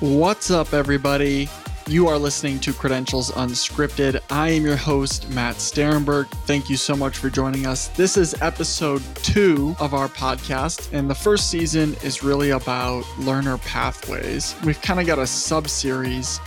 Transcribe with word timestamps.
What's 0.00 0.50
up, 0.50 0.72
everybody? 0.72 1.46
You 1.86 2.08
are 2.08 2.16
listening 2.16 2.58
to 2.60 2.72
Credentials 2.72 3.30
Unscripted. 3.32 4.22
I 4.30 4.48
am 4.48 4.64
your 4.64 4.76
host, 4.76 5.28
Matt 5.28 5.56
Sterenberg. 5.56 6.26
Thank 6.46 6.70
you 6.70 6.78
so 6.78 6.96
much 6.96 7.18
for 7.18 7.28
joining 7.28 7.66
us. 7.66 7.88
This 7.88 8.16
is 8.16 8.34
episode 8.40 9.02
two 9.16 9.76
of 9.78 9.92
our 9.92 10.08
podcast, 10.08 10.90
and 10.94 11.10
the 11.10 11.14
first 11.14 11.50
season 11.50 11.96
is 12.02 12.22
really 12.22 12.48
about 12.48 13.04
learner 13.18 13.58
pathways. 13.58 14.56
We've 14.64 14.80
kind 14.80 15.00
of 15.00 15.06
got 15.06 15.18
a 15.18 15.26
sub 15.26 15.68
series. 15.68 16.40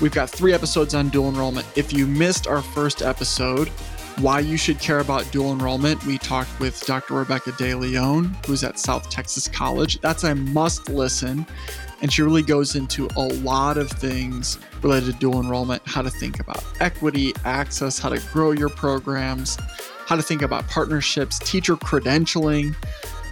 We've 0.00 0.10
got 0.10 0.28
three 0.28 0.52
episodes 0.52 0.92
on 0.92 1.08
dual 1.10 1.28
enrollment. 1.28 1.68
If 1.76 1.92
you 1.92 2.08
missed 2.08 2.48
our 2.48 2.60
first 2.60 3.02
episode, 3.02 3.68
why 4.18 4.40
you 4.40 4.56
should 4.56 4.80
care 4.80 4.98
about 4.98 5.30
dual 5.30 5.52
enrollment, 5.52 6.04
we 6.06 6.18
talked 6.18 6.58
with 6.58 6.84
Dr. 6.86 7.14
Rebecca 7.14 7.52
De 7.52 7.72
Leon, 7.72 8.36
who's 8.46 8.64
at 8.64 8.80
South 8.80 9.08
Texas 9.10 9.46
College. 9.46 10.00
That's 10.00 10.24
a 10.24 10.34
must 10.34 10.88
listen. 10.88 11.46
And 12.02 12.12
she 12.12 12.22
really 12.22 12.42
goes 12.42 12.76
into 12.76 13.08
a 13.16 13.22
lot 13.22 13.78
of 13.78 13.90
things 13.90 14.58
related 14.82 15.12
to 15.12 15.18
dual 15.18 15.40
enrollment, 15.40 15.82
how 15.86 16.02
to 16.02 16.10
think 16.10 16.40
about 16.40 16.62
equity, 16.80 17.32
access, 17.44 17.98
how 17.98 18.10
to 18.10 18.20
grow 18.32 18.50
your 18.50 18.68
programs, 18.68 19.56
how 20.06 20.16
to 20.16 20.22
think 20.22 20.42
about 20.42 20.68
partnerships, 20.68 21.38
teacher 21.38 21.74
credentialing, 21.76 22.74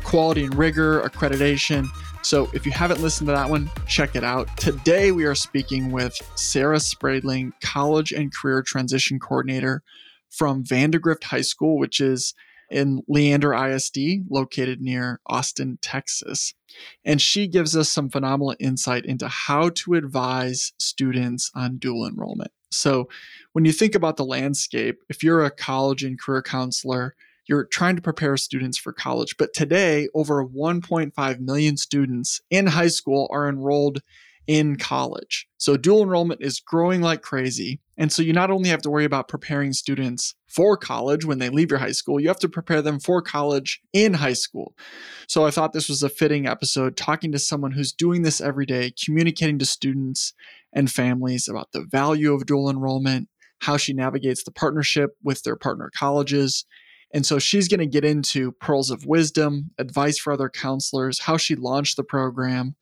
quality 0.02 0.44
and 0.44 0.54
rigor, 0.54 1.02
accreditation. 1.02 1.86
So 2.22 2.48
if 2.54 2.64
you 2.64 2.72
haven't 2.72 3.02
listened 3.02 3.26
to 3.28 3.34
that 3.34 3.50
one, 3.50 3.70
check 3.86 4.16
it 4.16 4.24
out. 4.24 4.48
Today 4.56 5.12
we 5.12 5.24
are 5.24 5.34
speaking 5.34 5.90
with 5.90 6.16
Sarah 6.36 6.80
Spradling, 6.80 7.52
College 7.62 8.12
and 8.12 8.32
Career 8.34 8.62
Transition 8.62 9.20
Coordinator 9.20 9.82
from 10.30 10.64
Vandegrift 10.64 11.24
High 11.24 11.42
School, 11.42 11.78
which 11.78 12.00
is 12.00 12.32
in 12.70 13.02
Leander 13.08 13.54
ISD, 13.54 14.28
located 14.28 14.80
near 14.80 15.20
Austin, 15.26 15.78
Texas. 15.80 16.54
And 17.04 17.20
she 17.20 17.46
gives 17.46 17.76
us 17.76 17.88
some 17.88 18.10
phenomenal 18.10 18.54
insight 18.58 19.04
into 19.04 19.28
how 19.28 19.70
to 19.70 19.94
advise 19.94 20.72
students 20.78 21.50
on 21.54 21.78
dual 21.78 22.06
enrollment. 22.06 22.50
So, 22.70 23.08
when 23.52 23.64
you 23.64 23.72
think 23.72 23.94
about 23.94 24.16
the 24.16 24.24
landscape, 24.24 24.98
if 25.08 25.22
you're 25.22 25.44
a 25.44 25.50
college 25.50 26.02
and 26.02 26.20
career 26.20 26.42
counselor, 26.42 27.14
you're 27.46 27.64
trying 27.64 27.94
to 27.96 28.02
prepare 28.02 28.36
students 28.36 28.78
for 28.78 28.92
college. 28.92 29.36
But 29.36 29.52
today, 29.52 30.08
over 30.14 30.44
1.5 30.44 31.40
million 31.40 31.76
students 31.76 32.40
in 32.50 32.66
high 32.66 32.88
school 32.88 33.28
are 33.30 33.48
enrolled 33.48 34.00
in 34.46 34.76
college. 34.76 35.46
So 35.56 35.76
dual 35.76 36.02
enrollment 36.02 36.42
is 36.42 36.60
growing 36.60 37.00
like 37.00 37.22
crazy. 37.22 37.80
And 37.96 38.12
so 38.12 38.22
you 38.22 38.32
not 38.32 38.50
only 38.50 38.68
have 38.68 38.82
to 38.82 38.90
worry 38.90 39.04
about 39.04 39.28
preparing 39.28 39.72
students 39.72 40.34
for 40.48 40.76
college 40.76 41.24
when 41.24 41.38
they 41.38 41.48
leave 41.48 41.70
your 41.70 41.78
high 41.78 41.92
school, 41.92 42.20
you 42.20 42.28
have 42.28 42.38
to 42.40 42.48
prepare 42.48 42.82
them 42.82 43.00
for 43.00 43.22
college 43.22 43.80
in 43.92 44.14
high 44.14 44.34
school. 44.34 44.74
So 45.28 45.46
I 45.46 45.50
thought 45.50 45.72
this 45.72 45.88
was 45.88 46.02
a 46.02 46.08
fitting 46.08 46.46
episode 46.46 46.96
talking 46.96 47.32
to 47.32 47.38
someone 47.38 47.72
who's 47.72 47.92
doing 47.92 48.22
this 48.22 48.40
every 48.40 48.66
day, 48.66 48.92
communicating 49.02 49.58
to 49.60 49.66
students 49.66 50.34
and 50.72 50.90
families 50.90 51.48
about 51.48 51.72
the 51.72 51.84
value 51.84 52.34
of 52.34 52.46
dual 52.46 52.68
enrollment, 52.68 53.28
how 53.60 53.76
she 53.76 53.94
navigates 53.94 54.44
the 54.44 54.50
partnership 54.50 55.16
with 55.22 55.42
their 55.42 55.56
partner 55.56 55.90
colleges. 55.96 56.66
And 57.14 57.24
so 57.24 57.38
she's 57.38 57.68
going 57.68 57.80
to 57.80 57.86
get 57.86 58.04
into 58.04 58.52
pearls 58.52 58.90
of 58.90 59.06
wisdom, 59.06 59.70
advice 59.78 60.18
for 60.18 60.32
other 60.32 60.50
counselors, 60.50 61.20
how 61.20 61.36
she 61.36 61.54
launched 61.54 61.96
the 61.96 62.02
program, 62.02 62.74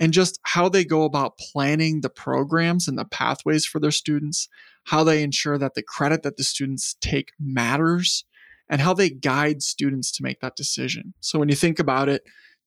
and 0.00 0.12
just 0.12 0.38
how 0.44 0.68
they 0.68 0.84
go 0.84 1.02
about 1.02 1.38
planning 1.38 2.00
the 2.00 2.10
programs 2.10 2.88
and 2.88 2.98
the 2.98 3.04
pathways 3.04 3.64
for 3.66 3.80
their 3.80 3.90
students, 3.90 4.48
how 4.84 5.04
they 5.04 5.22
ensure 5.22 5.58
that 5.58 5.74
the 5.74 5.82
credit 5.82 6.22
that 6.22 6.36
the 6.36 6.44
students 6.44 6.96
take 7.00 7.32
matters, 7.38 8.24
and 8.70 8.80
how 8.80 8.92
they 8.92 9.10
guide 9.10 9.62
students 9.62 10.12
to 10.12 10.22
make 10.22 10.40
that 10.40 10.56
decision. 10.56 11.14
So 11.20 11.38
when 11.38 11.48
you 11.48 11.54
think 11.54 11.78
about 11.78 12.08
it, 12.08 12.22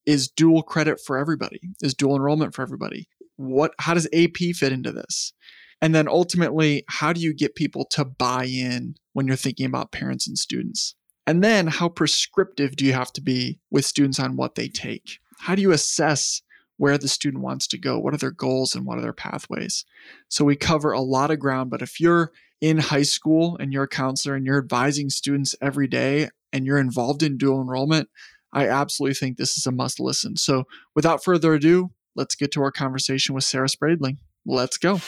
is 0.06 0.30
dual 0.30 0.64
credit 0.64 1.00
for 1.00 1.18
everybody? 1.18 1.62
Is 1.82 1.94
dual 1.94 2.16
enrollment 2.16 2.56
for 2.56 2.64
everybody? 2.64 3.08
What 3.36 3.74
how 3.80 3.94
does 3.94 4.08
AP 4.14 4.56
fit 4.56 4.72
into 4.72 4.92
this? 4.92 5.34
And 5.82 5.96
then 5.96 6.08
ultimately, 6.08 6.84
how 6.90 7.12
do 7.12 7.22
you 7.22 7.34
get 7.34 7.56
people 7.56 7.86
to 7.92 8.06
buy 8.06 8.46
in 8.46 8.96
when 9.14 9.28
you're 9.28 9.36
thinking 9.36 9.66
about 9.66 9.92
parents 9.92 10.28
and 10.28 10.38
students? 10.38 10.96
And 11.26 11.44
then 11.44 11.68
how 11.68 11.90
prescriptive 11.90 12.76
do 12.76 12.86
you 12.86 12.94
have 12.94 13.14
to 13.14 13.22
be 13.22 13.60
with 13.72 13.86
students 13.86 14.20
on 14.20 14.36
what 14.36 14.56
they 14.56 14.68
take? 14.68 15.20
How 15.40 15.56
do 15.56 15.62
you 15.62 15.72
assess 15.72 16.42
where 16.82 16.98
the 16.98 17.08
student 17.08 17.44
wants 17.44 17.68
to 17.68 17.78
go, 17.78 18.00
what 18.00 18.12
are 18.12 18.18
their 18.18 18.32
goals, 18.32 18.74
and 18.74 18.88
what 18.88 18.98
are 18.98 19.02
their 19.02 19.14
pathways. 19.14 19.86
So 20.30 20.44
we 20.44 20.56
cover 20.56 20.92
a 20.92 21.00
lot 21.00 21.30
of 21.30 21.38
ground, 21.38 21.70
but 21.70 21.84
if 21.84 22.00
you're 22.00 22.32
in 22.60 22.80
high 22.80 23.04
school 23.04 23.56
and 23.60 23.72
you're 23.72 23.84
a 23.84 23.88
counselor 23.88 24.34
and 24.34 24.48
you're 24.48 24.58
advising 24.58 25.12
students 25.12 25.56
every 25.62 25.88
day 25.88 26.30
and 26.52 26.66
you're 26.66 26.80
involved 26.80 27.22
in 27.22 27.38
dual 27.38 27.62
enrollment, 27.62 28.10
I 28.52 28.68
absolutely 28.68 29.14
think 29.14 29.38
this 29.38 29.60
is 29.60 29.68
a 29.68 29.72
must 29.72 30.00
listen. 30.00 30.38
So 30.38 30.64
without 30.96 31.24
further 31.24 31.54
ado, 31.54 31.92
let's 32.16 32.34
get 32.34 32.52
to 32.54 32.64
our 32.64 32.72
conversation 32.72 33.36
with 33.36 33.44
Sarah 33.44 33.70
Spradling. 33.70 34.18
Let's 34.44 34.80
go. 34.80 35.02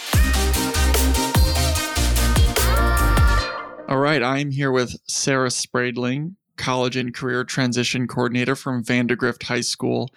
All 3.90 3.98
right, 3.98 4.22
I'm 4.22 4.52
here 4.52 4.72
with 4.72 4.96
Sarah 5.08 5.50
Spradling, 5.50 6.36
College 6.56 6.98
and 6.98 7.16
Career 7.16 7.44
Transition 7.44 8.08
Coordinator 8.08 8.56
from 8.56 8.84
Vandegrift 8.84 9.42
High 9.42 9.62
School 9.62 10.12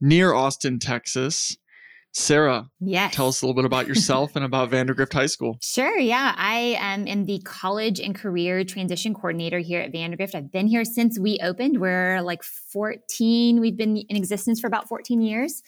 near 0.00 0.32
Austin, 0.32 0.78
Texas. 0.78 1.56
Sarah, 2.12 2.68
yes. 2.80 3.14
tell 3.14 3.28
us 3.28 3.42
a 3.42 3.46
little 3.46 3.54
bit 3.54 3.66
about 3.66 3.86
yourself 3.86 4.34
and 4.34 4.44
about 4.44 4.70
Vandegrift 4.70 5.12
High 5.12 5.26
School. 5.26 5.58
Sure. 5.78 5.98
Yeah. 5.98 6.34
I 6.36 6.76
am 6.80 7.06
in 7.06 7.26
the 7.26 7.40
college 7.44 8.00
and 8.00 8.14
career 8.14 8.64
transition 8.64 9.14
coordinator 9.14 9.58
here 9.58 9.80
at 9.80 9.92
Vandegrift. 9.92 10.34
I've 10.34 10.50
been 10.50 10.66
here 10.66 10.84
since 10.84 11.18
we 11.18 11.38
opened. 11.42 11.80
We're 11.80 12.20
like 12.22 12.42
14. 12.42 13.60
We've 13.60 13.76
been 13.76 13.98
in 13.98 14.16
existence 14.16 14.58
for 14.58 14.66
about 14.66 14.88
14 14.88 15.20
years. 15.20 15.62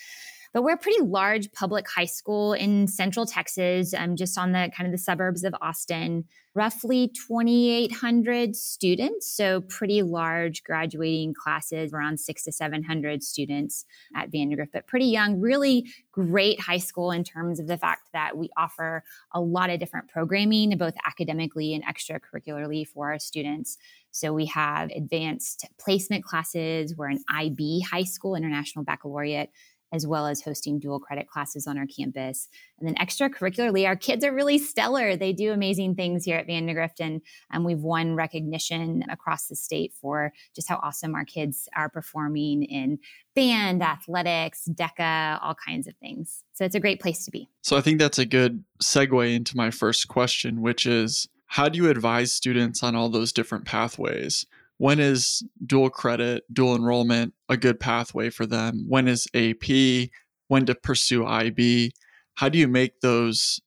But 0.53 0.65
we're 0.65 0.75
a 0.75 0.79
pretty 0.79 1.01
large 1.03 1.53
public 1.53 1.89
high 1.89 2.07
school 2.07 2.55
in 2.55 2.89
central 2.89 3.25
Texas, 3.25 3.95
um, 3.95 4.17
just 4.17 4.37
on 4.37 4.51
the 4.51 4.71
kind 4.77 4.87
of 4.87 4.93
the 4.93 4.99
suburbs 4.99 5.45
of 5.45 5.55
Austin. 5.61 6.25
Roughly 6.53 7.13
2,800 7.29 8.57
students, 8.57 9.33
so 9.33 9.61
pretty 9.61 10.03
large 10.03 10.65
graduating 10.65 11.33
classes, 11.33 11.93
around 11.93 12.19
six 12.19 12.43
to 12.43 12.51
700 12.51 13.23
students 13.23 13.85
at 14.17 14.33
Vandegrift, 14.33 14.73
but 14.73 14.89
pretty 14.89 15.07
young, 15.07 15.39
really 15.39 15.87
great 16.11 16.59
high 16.59 16.79
school 16.79 17.13
in 17.13 17.23
terms 17.23 17.61
of 17.61 17.69
the 17.69 17.79
fact 17.79 18.09
that 18.13 18.37
we 18.37 18.51
offer 18.57 19.05
a 19.33 19.41
lot 19.41 19.71
of 19.71 19.79
different 19.79 20.09
programming, 20.09 20.77
both 20.77 20.95
academically 21.07 21.73
and 21.73 21.85
extracurricularly 21.85 22.85
for 22.85 23.13
our 23.13 23.21
students. 23.21 23.79
So 24.11 24.33
we 24.33 24.47
have 24.47 24.91
advanced 24.91 25.69
placement 25.79 26.25
classes. 26.25 26.97
We're 26.97 27.11
an 27.11 27.23
IB 27.33 27.83
high 27.83 28.03
school, 28.03 28.35
International 28.35 28.85
Baccalaureate 28.85 29.51
as 29.93 30.07
well 30.07 30.27
as 30.27 30.43
hosting 30.43 30.79
dual 30.79 31.01
credit 31.01 31.29
classes 31.29 31.67
on 31.67 31.79
our 31.79 31.87
campus. 31.87 32.49
And 32.79 32.89
then 32.89 32.95
extracurricularly, 32.97 33.87
our 33.87 33.97
kids 33.97 34.25
are 34.25 34.33
really 34.33 34.59
stellar. 34.59 35.17
They 35.17 35.33
do 35.33 35.53
amazing 35.53 35.95
things 35.95 36.25
here 36.25 36.37
at 36.37 36.47
Vandegrift, 36.47 37.01
and 37.01 37.21
um, 37.53 37.65
we've 37.65 37.81
won 37.81 38.15
recognition 38.15 39.05
across 39.11 39.47
the 39.47 39.57
state 39.57 39.93
for 40.01 40.33
just 40.55 40.69
how 40.69 40.81
awesome 40.83 41.15
our 41.15 41.25
kids 41.25 41.69
are 41.77 41.89
performing 41.89 42.63
in 42.63 42.99
band, 43.35 43.83
athletics, 43.83 44.69
DECA, 44.73 45.39
all 45.43 45.55
kinds 45.55 45.87
of 45.87 45.95
things. 45.97 46.45
So 46.53 46.65
it's 46.65 46.75
a 46.75 46.81
great 46.81 47.01
place 47.01 47.25
to 47.25 47.31
be. 47.31 47.49
So 47.63 47.77
I 47.77 47.81
think 47.81 47.99
that's 47.99 48.19
a 48.19 48.27
good 48.27 48.65
segue 48.83 49.35
into 49.35 49.57
my 49.57 49.71
first 49.71 50.09
question, 50.09 50.61
which 50.63 50.87
is 50.87 51.29
how 51.47 51.69
do 51.69 51.79
you 51.79 51.91
advise 51.91 52.33
students 52.33 52.83
on 52.83 52.95
all 52.95 53.09
those 53.09 53.33
different 53.33 53.65
pathways? 53.65 54.47
When 54.81 54.99
is 54.99 55.43
dual 55.67 55.91
credit, 55.91 56.43
dual 56.51 56.75
enrollment 56.75 57.35
a 57.51 57.57
good 57.59 57.79
pathway 57.79 58.31
for 58.31 58.47
them? 58.47 58.87
When 58.89 59.09
is 59.09 59.29
AP? 59.35 60.09
When 60.49 60.65
to 60.65 60.75
pursue 60.75 61.27
IB? 61.27 61.93
How 62.37 62.49
do 62.49 62.57
you 62.57 62.67
make 62.67 62.99
those 63.03 63.61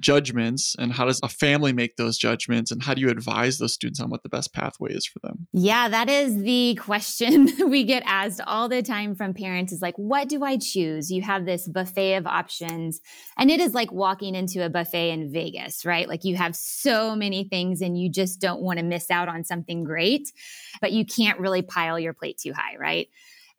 judgments 0.00 0.74
and 0.78 0.92
how 0.92 1.04
does 1.04 1.20
a 1.22 1.28
family 1.28 1.72
make 1.72 1.96
those 1.96 2.16
judgments 2.16 2.70
and 2.70 2.82
how 2.82 2.94
do 2.94 3.00
you 3.00 3.10
advise 3.10 3.58
those 3.58 3.74
students 3.74 4.00
on 4.00 4.10
what 4.10 4.22
the 4.22 4.28
best 4.28 4.52
pathway 4.52 4.92
is 4.92 5.06
for 5.06 5.18
them? 5.20 5.46
Yeah 5.52 5.88
that 5.88 6.08
is 6.08 6.42
the 6.42 6.76
question 6.80 7.48
we 7.68 7.84
get 7.84 8.02
asked 8.06 8.40
all 8.46 8.68
the 8.68 8.82
time 8.82 9.14
from 9.14 9.34
parents 9.34 9.72
is 9.72 9.82
like 9.82 9.96
what 9.96 10.28
do 10.28 10.44
i 10.44 10.56
choose? 10.56 11.10
You 11.10 11.22
have 11.22 11.44
this 11.44 11.68
buffet 11.68 12.14
of 12.14 12.26
options. 12.26 13.00
And 13.36 13.50
it 13.50 13.60
is 13.60 13.74
like 13.74 13.92
walking 13.92 14.34
into 14.34 14.64
a 14.64 14.70
buffet 14.70 15.10
in 15.10 15.32
vegas 15.32 15.84
right? 15.84 16.08
Like 16.08 16.24
you 16.24 16.36
have 16.36 16.56
so 16.56 17.14
many 17.14 17.44
things 17.44 17.80
and 17.80 17.98
you 17.98 18.10
just 18.10 18.40
don't 18.40 18.60
want 18.60 18.78
to 18.78 18.84
miss 18.84 19.10
out 19.10 19.28
on 19.28 19.44
something 19.44 19.84
great 19.84 20.32
but 20.80 20.92
you 20.92 21.04
can't 21.04 21.40
really 21.40 21.62
pile 21.62 21.98
your 21.98 22.12
plate 22.12 22.38
too 22.38 22.52
high 22.52 22.76
right 22.78 23.08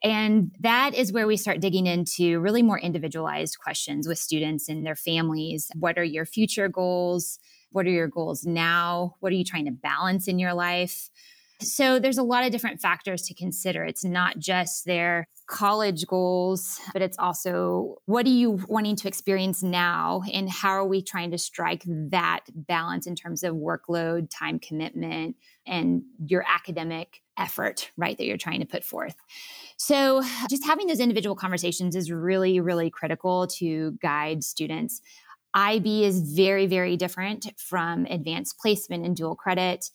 and 0.02 0.50
that 0.60 0.94
is 0.94 1.12
where 1.12 1.26
we 1.26 1.36
start 1.36 1.60
digging 1.60 1.86
into 1.86 2.40
really 2.40 2.62
more 2.62 2.78
individualized 2.78 3.58
questions 3.58 4.08
with 4.08 4.18
students 4.18 4.68
and 4.68 4.84
their 4.84 4.96
families. 4.96 5.70
What 5.74 5.98
are 5.98 6.04
your 6.04 6.24
future 6.24 6.68
goals? 6.68 7.38
What 7.72 7.86
are 7.86 7.90
your 7.90 8.08
goals 8.08 8.44
now? 8.44 9.16
What 9.20 9.32
are 9.32 9.36
you 9.36 9.44
trying 9.44 9.66
to 9.66 9.72
balance 9.72 10.26
in 10.26 10.38
your 10.38 10.54
life? 10.54 11.10
So 11.60 11.98
there's 11.98 12.16
a 12.16 12.22
lot 12.22 12.44
of 12.44 12.52
different 12.52 12.80
factors 12.80 13.22
to 13.22 13.34
consider. 13.34 13.84
It's 13.84 14.04
not 14.04 14.38
just 14.38 14.86
their 14.86 15.28
college 15.46 16.06
goals, 16.06 16.80
but 16.92 17.02
it's 17.02 17.18
also 17.18 17.96
what 18.06 18.24
are 18.24 18.30
you 18.30 18.60
wanting 18.68 18.96
to 18.96 19.08
experience 19.08 19.62
now 19.62 20.22
and 20.32 20.48
how 20.48 20.70
are 20.70 20.86
we 20.86 21.02
trying 21.02 21.32
to 21.32 21.38
strike 21.38 21.82
that 21.86 22.40
balance 22.54 23.06
in 23.06 23.14
terms 23.14 23.42
of 23.42 23.54
workload, 23.54 24.30
time 24.30 24.58
commitment, 24.58 25.36
and 25.66 26.02
your 26.24 26.44
academic 26.48 27.20
effort, 27.40 27.90
right, 27.96 28.16
that 28.16 28.26
you're 28.26 28.36
trying 28.36 28.60
to 28.60 28.66
put 28.66 28.84
forth. 28.84 29.16
So 29.76 30.22
just 30.48 30.64
having 30.64 30.86
those 30.86 31.00
individual 31.00 31.34
conversations 31.34 31.96
is 31.96 32.12
really, 32.12 32.60
really 32.60 32.90
critical 32.90 33.46
to 33.58 33.92
guide 34.02 34.44
students. 34.44 35.00
IB 35.54 36.04
is 36.04 36.20
very, 36.36 36.66
very 36.66 36.96
different 36.96 37.48
from 37.56 38.06
advanced 38.06 38.58
placement 38.58 39.04
and 39.04 39.16
dual 39.16 39.34
credit. 39.34 39.90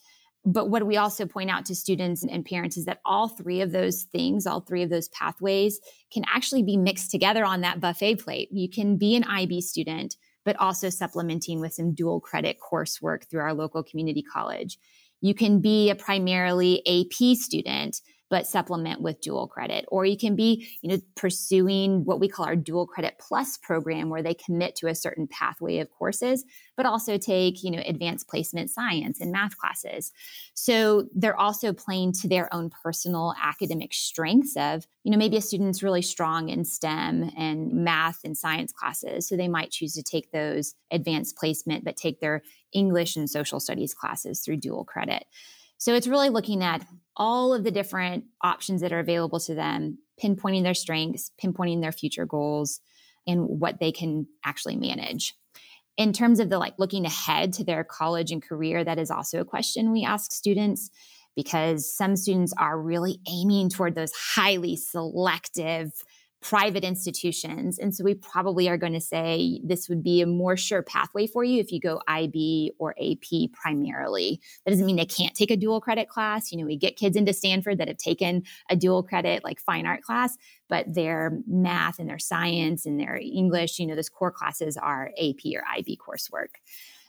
But 0.46 0.70
what 0.70 0.86
we 0.86 0.98
also 0.98 1.26
point 1.26 1.50
out 1.50 1.66
to 1.66 1.76
students 1.76 2.24
and 2.24 2.46
parents 2.46 2.78
is 2.78 2.86
that 2.86 3.00
all 3.06 3.28
three 3.28 3.62
of 3.62 3.72
those 3.72 4.04
things, 4.04 4.46
all 4.46 4.60
three 4.60 4.84
of 4.84 4.90
those 4.90 5.08
pathways 5.10 5.80
can 6.12 6.24
actually 6.28 6.62
be 6.62 6.78
mixed 6.78 7.10
together 7.10 7.44
on 7.46 7.62
that 7.62 7.80
buffet 7.80 8.18
plate. 8.18 8.50
You 8.52 8.70
can 8.70 8.98
be 8.98 9.16
an 9.16 9.24
IB 9.24 9.62
student, 9.62 10.18
but 10.44 10.56
also 10.58 10.90
supplementing 10.90 11.60
with 11.60 11.74
some 11.74 11.96
dual 11.96 12.20
credit 12.20 12.58
coursework 12.60 13.26
through 13.26 13.42
our 13.42 13.56
local 13.56 13.82
community 13.82 14.22
college. 14.22 14.78
You 15.22 15.34
can 15.34 15.60
be 15.60 15.90
a 15.90 15.96
primarily 15.96 16.82
AP 16.88 17.38
student, 17.38 18.02
but 18.30 18.48
supplement 18.48 19.02
with 19.02 19.22
dual 19.22 19.48
credit. 19.48 19.86
Or 19.88 20.06
you 20.06 20.18
can 20.18 20.36
be, 20.36 20.68
you 20.82 20.90
know, 20.90 21.00
pursuing 21.16 22.06
what 22.06 22.20
we 22.20 22.28
call 22.28 22.46
our 22.46 22.56
dual 22.56 22.88
credit 22.88 23.16
plus 23.20 23.58
program 23.58 24.10
where 24.10 24.24
they 24.24 24.34
commit 24.34 24.76
to 24.78 24.88
a 24.88 24.96
certain 24.96 25.28
pathway 25.28 25.78
of 25.78 25.92
courses, 25.92 26.44
but 26.76 26.86
also 26.86 27.18
take, 27.18 27.64
you 27.64 27.70
know, 27.70 27.84
advanced 27.86 28.28
placement 28.28 28.72
science 28.72 29.22
and 29.22 29.32
math 29.32 29.56
classes. 29.58 30.12
So 30.56 31.08
they're 31.14 31.40
also 31.40 31.72
playing 31.72 32.14
to 32.14 32.28
their 32.28 32.54
own 32.54 32.72
personal 32.84 33.36
academic 33.42 33.94
strengths 33.94 34.58
of, 34.58 34.88
you 35.04 35.12
know, 35.12 35.18
maybe 35.18 35.38
a 35.38 35.42
student's 35.42 35.84
really 35.84 36.02
strong 36.02 36.50
in 36.50 36.66
STEM 36.66 37.32
and 37.38 37.72
math 37.72 38.22
and 38.24 38.36
science 38.36 38.74
classes. 38.74 39.28
So 39.28 39.38
they 39.38 39.48
might 39.48 39.72
choose 39.72 39.94
to 39.94 40.04
take 40.04 40.32
those 40.32 40.74
advanced 40.92 41.38
placement, 41.38 41.86
but 41.86 41.96
take 41.96 42.20
their 42.22 42.42
English 42.76 43.16
and 43.16 43.30
social 43.30 43.60
studies 43.60 43.94
classes 43.94 44.42
through 44.42 44.58
dual 44.58 44.84
credit. 44.84 45.26
So 45.78 45.96
it's 45.96 46.08
really 46.08 46.30
looking 46.30 46.64
at 46.64 46.86
all 47.18 47.54
of 47.54 47.64
the 47.64 47.72
different 47.72 48.26
options 48.42 48.82
that 48.82 48.94
are 48.94 49.00
available 49.00 49.40
to 49.42 49.56
them, 49.56 49.98
pinpointing 50.22 50.64
their 50.64 50.74
strengths, 50.74 51.32
pinpointing 51.42 51.82
their 51.82 51.92
future 51.92 52.26
goals, 52.26 52.82
and 53.28 53.46
what 53.48 53.80
they 53.80 53.92
can 53.92 54.28
actually 54.44 54.76
manage. 54.76 55.36
In 55.98 56.14
terms 56.14 56.40
of 56.40 56.50
the 56.50 56.60
like 56.60 56.76
looking 56.78 57.06
ahead 57.06 57.54
to 57.54 57.64
their 57.64 57.84
college 57.84 58.32
and 58.32 58.42
career, 58.42 58.84
that 58.84 59.00
is 59.00 59.10
also 59.10 59.40
a 59.40 59.46
question 59.46 59.92
we 59.92 60.04
ask 60.04 60.32
students 60.32 60.90
because 61.36 61.92
some 61.92 62.16
students 62.16 62.54
are 62.58 62.80
really 62.80 63.20
aiming 63.30 63.70
toward 63.70 63.96
those 63.96 64.12
highly 64.14 64.76
selective 64.76 65.92
private 66.46 66.84
institutions. 66.84 67.80
And 67.80 67.96
so 67.96 68.04
we 68.04 68.14
probably 68.14 68.70
are 68.70 68.78
going 68.78 68.94
to 68.94 69.02
say 69.02 69.60
this 69.64 69.90
would 69.90 70.04
be 70.04 70.22
a 70.22 70.28
more 70.28 70.56
sure 70.56 70.84
pathway 70.84 71.26
for 71.26 71.44
you 71.44 71.60
if 71.60 71.72
you 71.72 71.80
go 71.80 72.04
IB 72.08 72.72
or 72.78 72.94
AP 73.02 73.52
primarily. 73.52 74.40
That 74.64 74.72
doesn't 74.72 74.86
mean 74.86 74.96
they 74.96 75.08
can't 75.08 75.34
take 75.34 75.50
a 75.50 75.58
dual 75.58 75.82
credit 75.82 76.08
class. 76.08 76.52
You 76.52 76.60
know, 76.60 76.66
we 76.66 76.78
get 76.78 76.98
kids 76.98 77.18
into 77.18 77.34
Stanford 77.34 77.80
that 77.80 77.88
have 77.88 77.98
taken 77.98 78.44
a 78.70 78.76
dual 78.76 79.02
credit 79.02 79.44
like 79.44 79.60
fine 79.60 79.88
art 79.88 80.04
class, 80.04 80.38
but 80.70 80.86
their 80.94 81.40
math 81.48 81.98
and 81.98 82.08
their 82.08 82.20
science 82.20 82.86
and 82.86 83.00
their 83.00 83.16
English, 83.16 83.80
you 83.80 83.88
know, 83.88 83.96
those 83.96 84.10
core 84.10 84.32
classes 84.32 84.78
are 84.78 85.10
AP 85.18 85.52
or 85.56 85.64
IB 85.76 85.98
coursework. 85.98 86.60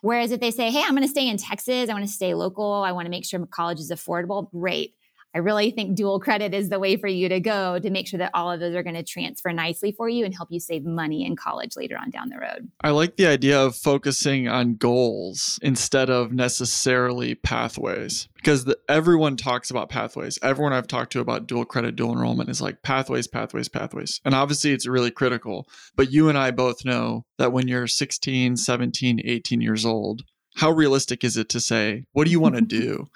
Whereas 0.01 0.33
if 0.33 0.41
they 0.41 0.51
say, 0.51 0.71
hey, 0.71 0.83
I'm 0.83 0.93
going 0.95 1.03
to 1.03 1.09
stay 1.09 1.29
in 1.29 1.37
Texas, 1.37 1.91
I 1.91 1.93
want 1.93 2.07
to 2.07 2.13
stay 2.13 2.33
local, 2.33 2.73
I 2.73 2.93
want 2.93 3.05
to 3.05 3.11
make 3.11 3.27
sure 3.27 3.39
my 3.39 3.47
college 3.47 3.81
is 3.81 3.91
affordable, 3.91 4.51
great 4.51 4.95
I 5.37 5.41
really 5.41 5.71
think 5.71 5.95
dual 5.95 6.19
credit 6.19 6.55
is 6.55 6.71
the 6.71 6.79
way 6.79 6.97
for 6.97 7.09
you 7.09 7.29
to 7.29 7.41
go 7.41 7.79
to 7.79 7.91
make 7.91 8.09
sure 8.09 8.17
that 8.17 8.31
all 8.33 8.51
of 8.51 8.59
those 8.59 8.75
are 8.75 8.83
going 8.83 8.97
to 8.97 9.03
transfer 9.03 9.53
nicely 9.53 9.93
for 9.93 10.09
you 10.09 10.25
and 10.25 10.35
help 10.35 10.51
you 10.51 10.59
save 10.59 10.87
money 10.87 11.27
in 11.27 11.37
college 11.37 11.77
later 11.77 11.99
on 11.99 12.09
down 12.09 12.31
the 12.31 12.39
road. 12.39 12.71
I 12.81 12.93
like 12.93 13.17
the 13.17 13.27
idea 13.27 13.63
of 13.63 13.77
focusing 13.77 14.49
on 14.49 14.77
goals 14.77 15.59
instead 15.61 16.09
of 16.09 16.33
necessarily 16.33 17.35
pathways 17.35 18.29
because 18.37 18.65
the, 18.65 18.79
everyone 18.89 19.37
talks 19.37 19.71
about 19.71 19.91
pathways. 19.91 20.39
Everyone 20.43 20.73
I've 20.73 20.87
talked 20.87 21.13
to 21.13 21.21
about 21.21 21.47
dual 21.47 21.67
credit, 21.67 21.97
dual 21.97 22.15
enrollment 22.15 22.49
is 22.49 22.63
like 22.63 22.81
pathways, 22.81 23.27
pathways, 23.27 23.69
pathways. 23.69 24.23
And 24.25 24.35
obviously 24.35 24.73
it's 24.73 24.87
really 24.87 25.11
critical. 25.11 25.69
But 25.97 26.11
you 26.11 26.31
and 26.31 26.39
I 26.39 26.51
both 26.51 26.83
know 26.83 27.27
that 27.37 27.53
when 27.53 27.69
you're 27.69 27.89
16, 27.89 28.57
17, 28.57 29.21
18 29.23 29.61
years 29.61 29.85
old, 29.85 30.23
how 30.55 30.71
realistic 30.71 31.23
is 31.25 31.37
it 31.37 31.51
to 31.51 31.61
say, 31.61 32.05
what 32.13 32.25
do 32.25 32.31
you 32.31 32.41
want 32.41 32.55
to 32.55 32.61
do? 32.63 33.09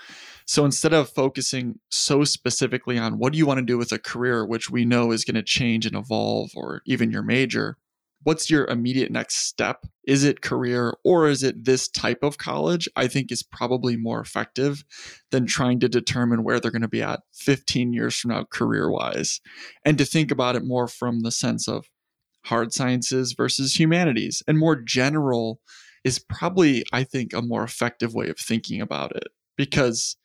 So 0.50 0.64
instead 0.64 0.93
of 0.93 1.08
focusing 1.08 1.79
so 1.91 2.25
specifically 2.25 2.99
on 2.99 3.19
what 3.20 3.32
do 3.32 3.38
you 3.38 3.47
want 3.47 3.58
to 3.58 3.64
do 3.64 3.79
with 3.79 3.93
a 3.93 4.00
career, 4.00 4.44
which 4.44 4.69
we 4.69 4.85
know 4.85 5.12
is 5.12 5.25
going 5.25 5.37
to 5.37 5.44
change 5.44 5.87
and 5.87 5.94
evolve, 5.94 6.50
or 6.56 6.82
even 6.87 7.12
your 7.12 7.23
major, 7.23 7.79
what's 8.25 8.50
your 8.50 8.64
immediate 8.64 9.12
next 9.12 9.37
step? 9.47 9.87
Is 10.08 10.25
it 10.25 10.43
career 10.43 10.97
or 11.05 11.29
is 11.29 11.44
it 11.44 11.67
this 11.67 11.87
type 11.87 12.25
of 12.25 12.38
college? 12.38 12.88
I 12.97 13.06
think 13.06 13.31
is 13.31 13.44
probably 13.44 13.97
more 13.97 14.19
effective 14.19 14.82
than 15.31 15.47
trying 15.47 15.79
to 15.79 15.88
determine 15.88 16.43
where 16.43 16.58
they're 16.58 16.73
going 16.73 16.82
to 16.82 16.88
be 16.88 17.00
at 17.00 17.20
15 17.35 17.93
years 17.93 18.17
from 18.17 18.32
now, 18.32 18.43
career 18.43 18.91
wise. 18.91 19.41
And 19.85 19.97
to 19.99 20.05
think 20.05 20.32
about 20.32 20.56
it 20.56 20.64
more 20.64 20.88
from 20.88 21.20
the 21.20 21.31
sense 21.31 21.69
of 21.69 21.87
hard 22.47 22.73
sciences 22.73 23.35
versus 23.35 23.79
humanities 23.79 24.43
and 24.49 24.58
more 24.58 24.75
general 24.75 25.61
is 26.02 26.19
probably, 26.19 26.85
I 26.93 27.05
think, 27.05 27.32
a 27.32 27.41
more 27.41 27.62
effective 27.62 28.14
way 28.14 28.29
of 28.31 28.38
thinking 28.41 28.81
about 28.81 29.14
it 29.14 29.29
because 29.56 30.17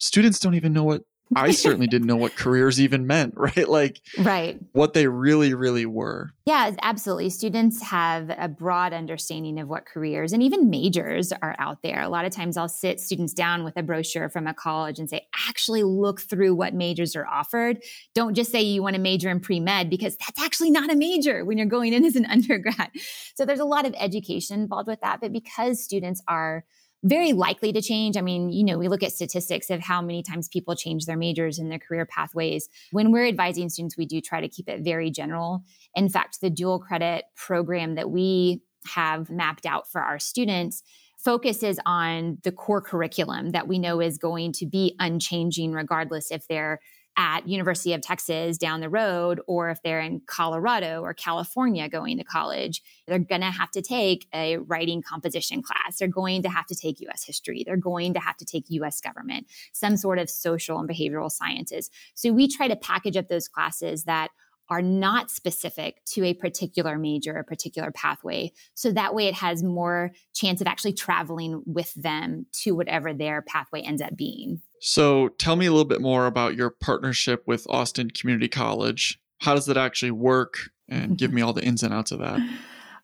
students 0.00 0.40
don't 0.40 0.54
even 0.54 0.72
know 0.72 0.84
what 0.84 1.02
I 1.36 1.52
certainly 1.52 1.86
didn't 1.86 2.08
know 2.08 2.16
what 2.16 2.34
careers 2.36 2.80
even 2.80 3.06
meant, 3.06 3.34
right? 3.36 3.68
Like, 3.68 4.00
right. 4.18 4.58
What 4.72 4.94
they 4.94 5.06
really, 5.06 5.54
really 5.54 5.86
were. 5.86 6.30
Yeah, 6.44 6.72
absolutely. 6.82 7.30
Students 7.30 7.82
have 7.82 8.30
a 8.36 8.48
broad 8.48 8.92
understanding 8.92 9.60
of 9.60 9.68
what 9.68 9.86
careers 9.86 10.32
and 10.32 10.42
even 10.42 10.70
majors 10.70 11.32
are 11.32 11.54
out 11.58 11.82
there. 11.82 12.02
A 12.02 12.08
lot 12.08 12.24
of 12.24 12.32
times 12.32 12.56
I'll 12.56 12.68
sit 12.68 12.98
students 12.98 13.32
down 13.32 13.62
with 13.62 13.76
a 13.76 13.82
brochure 13.82 14.28
from 14.28 14.46
a 14.46 14.54
college 14.54 14.98
and 14.98 15.08
say, 15.08 15.26
actually 15.48 15.84
look 15.84 16.20
through 16.20 16.54
what 16.54 16.74
majors 16.74 17.14
are 17.14 17.26
offered. 17.26 17.82
Don't 18.14 18.34
just 18.34 18.50
say 18.50 18.60
you 18.60 18.82
want 18.82 18.96
to 18.96 19.00
major 19.00 19.30
in 19.30 19.38
pre 19.38 19.60
med 19.60 19.88
because 19.88 20.16
that's 20.16 20.42
actually 20.42 20.70
not 20.70 20.90
a 20.90 20.96
major 20.96 21.44
when 21.44 21.58
you're 21.58 21.66
going 21.66 21.92
in 21.92 22.04
as 22.04 22.16
an 22.16 22.26
undergrad. 22.30 22.90
So 23.36 23.44
there's 23.44 23.60
a 23.60 23.64
lot 23.64 23.86
of 23.86 23.94
education 23.98 24.60
involved 24.60 24.88
with 24.88 25.00
that. 25.02 25.20
But 25.20 25.32
because 25.32 25.82
students 25.82 26.20
are 26.26 26.64
very 27.02 27.32
likely 27.32 27.72
to 27.72 27.80
change. 27.80 28.16
I 28.16 28.20
mean, 28.20 28.50
you 28.50 28.64
know, 28.64 28.78
we 28.78 28.88
look 28.88 29.02
at 29.02 29.12
statistics 29.12 29.70
of 29.70 29.80
how 29.80 30.02
many 30.02 30.22
times 30.22 30.48
people 30.48 30.74
change 30.74 31.06
their 31.06 31.16
majors 31.16 31.58
and 31.58 31.70
their 31.70 31.78
career 31.78 32.06
pathways. 32.06 32.68
When 32.92 33.10
we're 33.10 33.26
advising 33.26 33.68
students, 33.70 33.96
we 33.96 34.06
do 34.06 34.20
try 34.20 34.40
to 34.40 34.48
keep 34.48 34.68
it 34.68 34.82
very 34.82 35.10
general. 35.10 35.64
In 35.94 36.08
fact, 36.08 36.40
the 36.40 36.50
dual 36.50 36.78
credit 36.78 37.24
program 37.36 37.94
that 37.94 38.10
we 38.10 38.62
have 38.94 39.30
mapped 39.30 39.66
out 39.66 39.90
for 39.90 40.00
our 40.02 40.18
students 40.18 40.82
focuses 41.18 41.78
on 41.84 42.38
the 42.44 42.52
core 42.52 42.80
curriculum 42.80 43.50
that 43.50 43.68
we 43.68 43.78
know 43.78 44.00
is 44.00 44.16
going 44.16 44.52
to 44.52 44.66
be 44.66 44.94
unchanging 44.98 45.72
regardless 45.72 46.30
if 46.30 46.46
they're 46.48 46.80
at 47.20 47.46
University 47.46 47.92
of 47.92 48.00
Texas 48.00 48.56
down 48.56 48.80
the 48.80 48.88
road 48.88 49.42
or 49.46 49.68
if 49.68 49.82
they're 49.82 50.00
in 50.00 50.22
Colorado 50.26 51.02
or 51.02 51.12
California 51.12 51.86
going 51.86 52.16
to 52.16 52.24
college, 52.24 52.82
they're 53.06 53.18
going 53.18 53.42
to 53.42 53.50
have 53.50 53.70
to 53.72 53.82
take 53.82 54.26
a 54.34 54.56
writing 54.56 55.02
composition 55.02 55.62
class. 55.62 55.98
They're 55.98 56.08
going 56.08 56.42
to 56.44 56.48
have 56.48 56.64
to 56.68 56.74
take 56.74 56.98
US 57.00 57.22
history. 57.22 57.62
They're 57.62 57.76
going 57.76 58.14
to 58.14 58.20
have 58.20 58.38
to 58.38 58.46
take 58.46 58.70
US 58.70 59.02
government, 59.02 59.48
some 59.74 59.98
sort 59.98 60.18
of 60.18 60.30
social 60.30 60.78
and 60.78 60.88
behavioral 60.88 61.30
sciences. 61.30 61.90
So 62.14 62.32
we 62.32 62.48
try 62.48 62.68
to 62.68 62.76
package 62.76 63.18
up 63.18 63.28
those 63.28 63.48
classes 63.48 64.04
that 64.04 64.30
are 64.70 64.80
not 64.80 65.30
specific 65.30 66.02
to 66.06 66.24
a 66.24 66.32
particular 66.32 66.96
major, 66.96 67.36
a 67.36 67.44
particular 67.44 67.90
pathway. 67.90 68.50
So 68.74 68.92
that 68.92 69.14
way 69.14 69.26
it 69.26 69.34
has 69.34 69.62
more 69.62 70.12
chance 70.32 70.62
of 70.62 70.66
actually 70.66 70.94
traveling 70.94 71.62
with 71.66 71.92
them 71.94 72.46
to 72.62 72.74
whatever 72.74 73.12
their 73.12 73.42
pathway 73.42 73.82
ends 73.82 74.00
up 74.00 74.16
being. 74.16 74.62
So 74.80 75.28
tell 75.28 75.56
me 75.56 75.66
a 75.66 75.70
little 75.70 75.84
bit 75.84 76.00
more 76.00 76.26
about 76.26 76.56
your 76.56 76.70
partnership 76.70 77.46
with 77.46 77.66
Austin 77.68 78.10
Community 78.10 78.48
College. 78.48 79.20
How 79.38 79.54
does 79.54 79.66
that 79.66 79.76
actually 79.76 80.10
work? 80.10 80.70
And 80.88 81.16
give 81.16 81.32
me 81.34 81.42
all 81.42 81.52
the 81.52 81.64
ins 81.64 81.82
and 81.82 81.94
outs 81.94 82.10
of 82.10 82.18
that. 82.18 82.40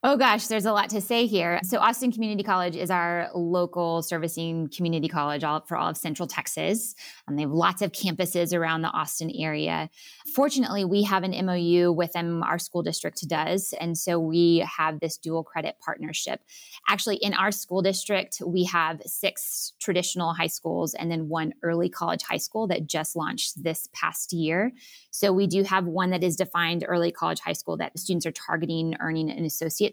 Oh 0.09 0.17
gosh, 0.17 0.47
there's 0.47 0.67
a 0.67 0.73
lot 0.73 0.89
to 0.91 1.01
say 1.01 1.27
here. 1.27 1.59
So 1.65 1.81
Austin 1.81 2.13
Community 2.13 2.45
College 2.45 2.77
is 2.77 2.93
our 2.93 3.29
local 3.35 4.03
servicing 4.03 4.69
community 4.69 5.09
college 5.09 5.43
all, 5.43 5.63
for 5.63 5.77
all 5.77 5.91
of 5.91 5.97
Central 5.97 6.29
Texas. 6.29 6.95
And 7.27 7.37
they 7.37 7.43
have 7.43 7.51
lots 7.51 7.83
of 7.83 7.91
campuses 7.91 8.57
around 8.57 8.83
the 8.83 8.89
Austin 8.91 9.33
area. 9.37 9.91
Fortunately, 10.33 10.85
we 10.85 11.03
have 11.03 11.25
an 11.25 11.33
MOU 11.45 11.91
with 11.91 12.13
them, 12.13 12.45
our 12.45 12.61
school 12.61 12.85
district 12.85 13.27
does. 13.27 13.75
And 13.81 13.99
so 13.99 14.21
we 14.21 14.59
have 14.59 15.01
this 15.01 15.19
dual 15.19 15.43
credit 15.43 15.75
partnership. 15.85 16.41
Actually, 16.89 17.17
in 17.17 17.35
our 17.35 17.51
school 17.51 17.83
district, 17.83 18.41
we 18.47 18.63
have 18.63 19.03
six 19.07 19.73
traditional 19.81 20.35
high 20.35 20.47
schools 20.47 20.95
and 20.95 21.11
then 21.11 21.29
one 21.29 21.53
early 21.65 21.89
college 21.89 22.23
high 22.23 22.37
school 22.37 22.69
that 22.69 22.87
just 22.87 23.17
launched 23.17 23.61
this 23.61 23.89
past 23.93 24.33
year. 24.33 24.71
So 25.11 25.33
we 25.33 25.49
do 25.49 25.65
have 25.65 25.87
one 25.87 26.11
that 26.11 26.23
is 26.23 26.37
defined 26.37 26.85
early 26.87 27.11
college 27.11 27.41
high 27.41 27.55
school 27.55 27.77
that 27.79 27.99
students 27.99 28.25
are 28.25 28.31
targeting 28.31 28.95
earning 29.01 29.31
an 29.31 29.45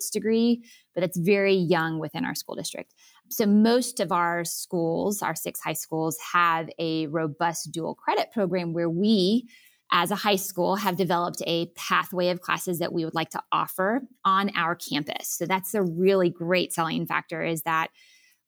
associate's 0.03 0.09
degree, 0.09 0.63
but 0.93 1.03
it's 1.03 1.17
very 1.17 1.55
young 1.55 1.99
within 1.99 2.25
our 2.25 2.35
school 2.35 2.55
district. 2.55 2.93
So, 3.29 3.45
most 3.45 3.99
of 3.99 4.11
our 4.11 4.43
schools, 4.45 5.21
our 5.21 5.35
six 5.35 5.59
high 5.61 5.73
schools, 5.73 6.17
have 6.33 6.69
a 6.77 7.07
robust 7.07 7.71
dual 7.71 7.95
credit 7.95 8.31
program 8.31 8.73
where 8.73 8.89
we, 8.89 9.47
as 9.91 10.11
a 10.11 10.15
high 10.15 10.35
school, 10.35 10.75
have 10.75 10.97
developed 10.97 11.41
a 11.47 11.67
pathway 11.75 12.29
of 12.29 12.41
classes 12.41 12.79
that 12.79 12.93
we 12.93 13.05
would 13.05 13.15
like 13.15 13.29
to 13.31 13.41
offer 13.51 14.01
on 14.25 14.51
our 14.55 14.75
campus. 14.75 15.29
So, 15.29 15.45
that's 15.45 15.73
a 15.73 15.83
really 15.83 16.29
great 16.29 16.73
selling 16.73 17.05
factor 17.05 17.43
is 17.43 17.63
that 17.63 17.89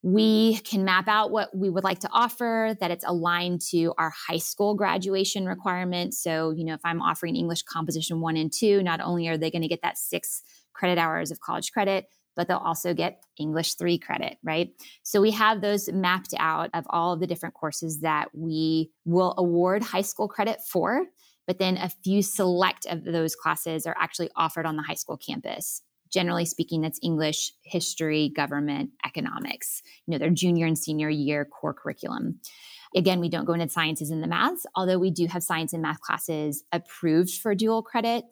we 0.05 0.57
can 0.59 0.85
map 0.85 1.07
out 1.07 1.31
what 1.31 1.49
we 1.57 1.67
would 1.67 1.83
like 1.83 1.97
to 1.97 2.09
offer, 2.13 2.75
that 2.79 2.91
it's 2.91 3.03
aligned 3.07 3.59
to 3.59 3.91
our 3.97 4.11
high 4.11 4.37
school 4.37 4.75
graduation 4.75 5.47
requirements. 5.47 6.21
So, 6.21 6.51
you 6.51 6.63
know, 6.63 6.75
if 6.75 6.81
I'm 6.83 7.01
offering 7.01 7.35
English 7.35 7.63
composition 7.63 8.21
one 8.21 8.37
and 8.37 8.53
two, 8.53 8.83
not 8.83 9.01
only 9.01 9.27
are 9.29 9.37
they 9.37 9.49
going 9.49 9.63
to 9.63 9.67
get 9.67 9.81
that 9.81 9.97
six 9.97 10.43
credit 10.75 10.99
hours 10.99 11.31
of 11.31 11.39
college 11.39 11.71
credit, 11.71 12.05
but 12.35 12.47
they'll 12.47 12.57
also 12.57 12.93
get 12.93 13.23
English 13.39 13.75
three 13.75 13.97
credit, 13.97 14.37
right? 14.43 14.69
So 15.03 15.21
we 15.21 15.31
have 15.31 15.61
those 15.61 15.91
mapped 15.91 16.33
out 16.37 16.69
of 16.73 16.85
all 16.89 17.13
of 17.13 17.19
the 17.19 17.27
different 17.27 17.55
courses 17.55 18.01
that 18.01 18.27
we 18.33 18.91
will 19.05 19.33
award 19.37 19.81
high 19.81 20.01
school 20.01 20.27
credit 20.27 20.59
for. 20.67 21.05
But 21.47 21.59
then 21.59 21.77
a 21.77 21.89
few 21.89 22.21
select 22.21 22.85
of 22.87 23.03
those 23.03 23.35
classes 23.35 23.85
are 23.85 23.95
actually 23.99 24.29
offered 24.35 24.65
on 24.65 24.75
the 24.75 24.83
high 24.83 24.95
school 24.95 25.17
campus 25.17 25.81
generally 26.15 26.45
speaking, 26.45 26.79
that's 26.79 26.99
English, 27.03 27.51
history, 27.63 28.31
government, 28.33 28.91
economics. 29.05 29.81
You 30.05 30.13
know, 30.13 30.17
their 30.17 30.29
junior 30.29 30.65
and 30.65 30.77
senior 30.77 31.09
year 31.09 31.43
core 31.43 31.73
curriculum. 31.73 32.39
Again, 32.95 33.19
we 33.19 33.27
don't 33.27 33.43
go 33.43 33.51
into 33.51 33.67
sciences 33.67 34.09
and 34.09 34.23
the 34.23 34.27
maths, 34.27 34.65
although 34.75 34.97
we 34.97 35.11
do 35.11 35.27
have 35.27 35.43
science 35.43 35.73
and 35.73 35.81
math 35.81 35.99
classes 35.99 36.63
approved 36.71 37.31
for 37.31 37.53
dual 37.53 37.83
credit. 37.83 38.23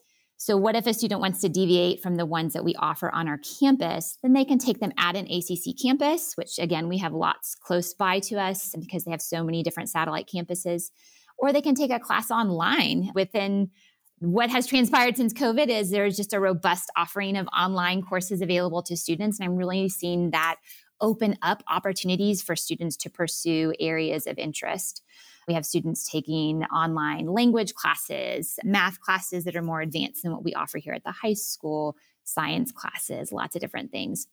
So, 0.46 0.58
what 0.58 0.76
if 0.76 0.88
a 0.88 0.94
student 0.94 1.22
wants 1.22 1.40
to 1.40 1.48
deviate 1.48 2.04
from 2.04 2.18
the 2.18 2.26
ones 2.26 2.52
that 2.52 2.66
we 2.66 2.76
offer 2.76 3.10
on 3.10 3.30
our 3.30 3.40
campus? 3.62 4.18
Then 4.22 4.34
they 4.34 4.44
can 4.44 4.58
take 4.60 4.82
them 4.82 4.92
at 4.98 5.16
an 5.16 5.26
ACC 5.32 5.74
campus, 5.82 6.34
which 6.36 6.60
again, 6.60 6.90
we 6.90 6.98
have 6.98 7.14
lots 7.14 7.56
close 7.56 7.94
by 7.94 8.20
to 8.20 8.36
us 8.36 8.76
because 8.78 9.06
they 9.06 9.12
have 9.12 9.22
so 9.22 9.42
many 9.42 9.64
different 9.64 9.88
satellite 9.88 10.28
campuses. 10.28 10.92
Or 11.38 11.54
they 11.54 11.62
can 11.62 11.76
take 11.76 11.92
a 11.92 12.00
class 12.00 12.30
online 12.30 13.10
within 13.16 13.72
what 14.20 14.50
has 14.50 14.68
transpired 14.68 15.16
since 15.16 15.32
COVID 15.32 15.70
is 15.70 15.92
there's 15.92 16.18
just 16.18 16.34
a 16.34 16.42
robust 16.42 16.92
offering 16.98 17.38
of 17.38 17.48
online 17.58 18.02
courses 18.02 18.42
available 18.42 18.84
to 18.84 18.98
students. 18.98 19.40
And 19.40 19.48
I'm 19.48 19.56
really 19.56 19.88
seeing 19.88 20.32
that 20.32 20.58
open 21.00 21.38
up 21.42 21.64
opportunities 21.70 22.42
for 22.42 22.58
students 22.58 22.98
to 22.98 23.10
pursue 23.10 23.74
areas 23.80 24.28
of 24.28 24.38
interest. 24.38 25.04
We 25.48 25.54
have 25.54 25.66
students 25.66 26.10
taking 26.10 26.64
online 26.66 27.28
language 27.28 27.74
classes, 27.74 28.58
math 28.64 29.00
classes 29.00 29.44
that 29.46 29.56
are 29.56 29.62
more 29.62 29.82
advanced 29.82 30.24
than 30.24 30.32
what 30.32 30.44
we 30.44 30.54
offer 30.54 30.78
here 30.78 30.94
at 30.94 31.04
the 31.04 31.12
high 31.12 31.34
school, 31.34 31.96
science 32.24 32.72
classes, 32.72 33.32
lots 33.32 33.56
of 33.56 33.62
different 33.62 33.92
things. 33.92 34.28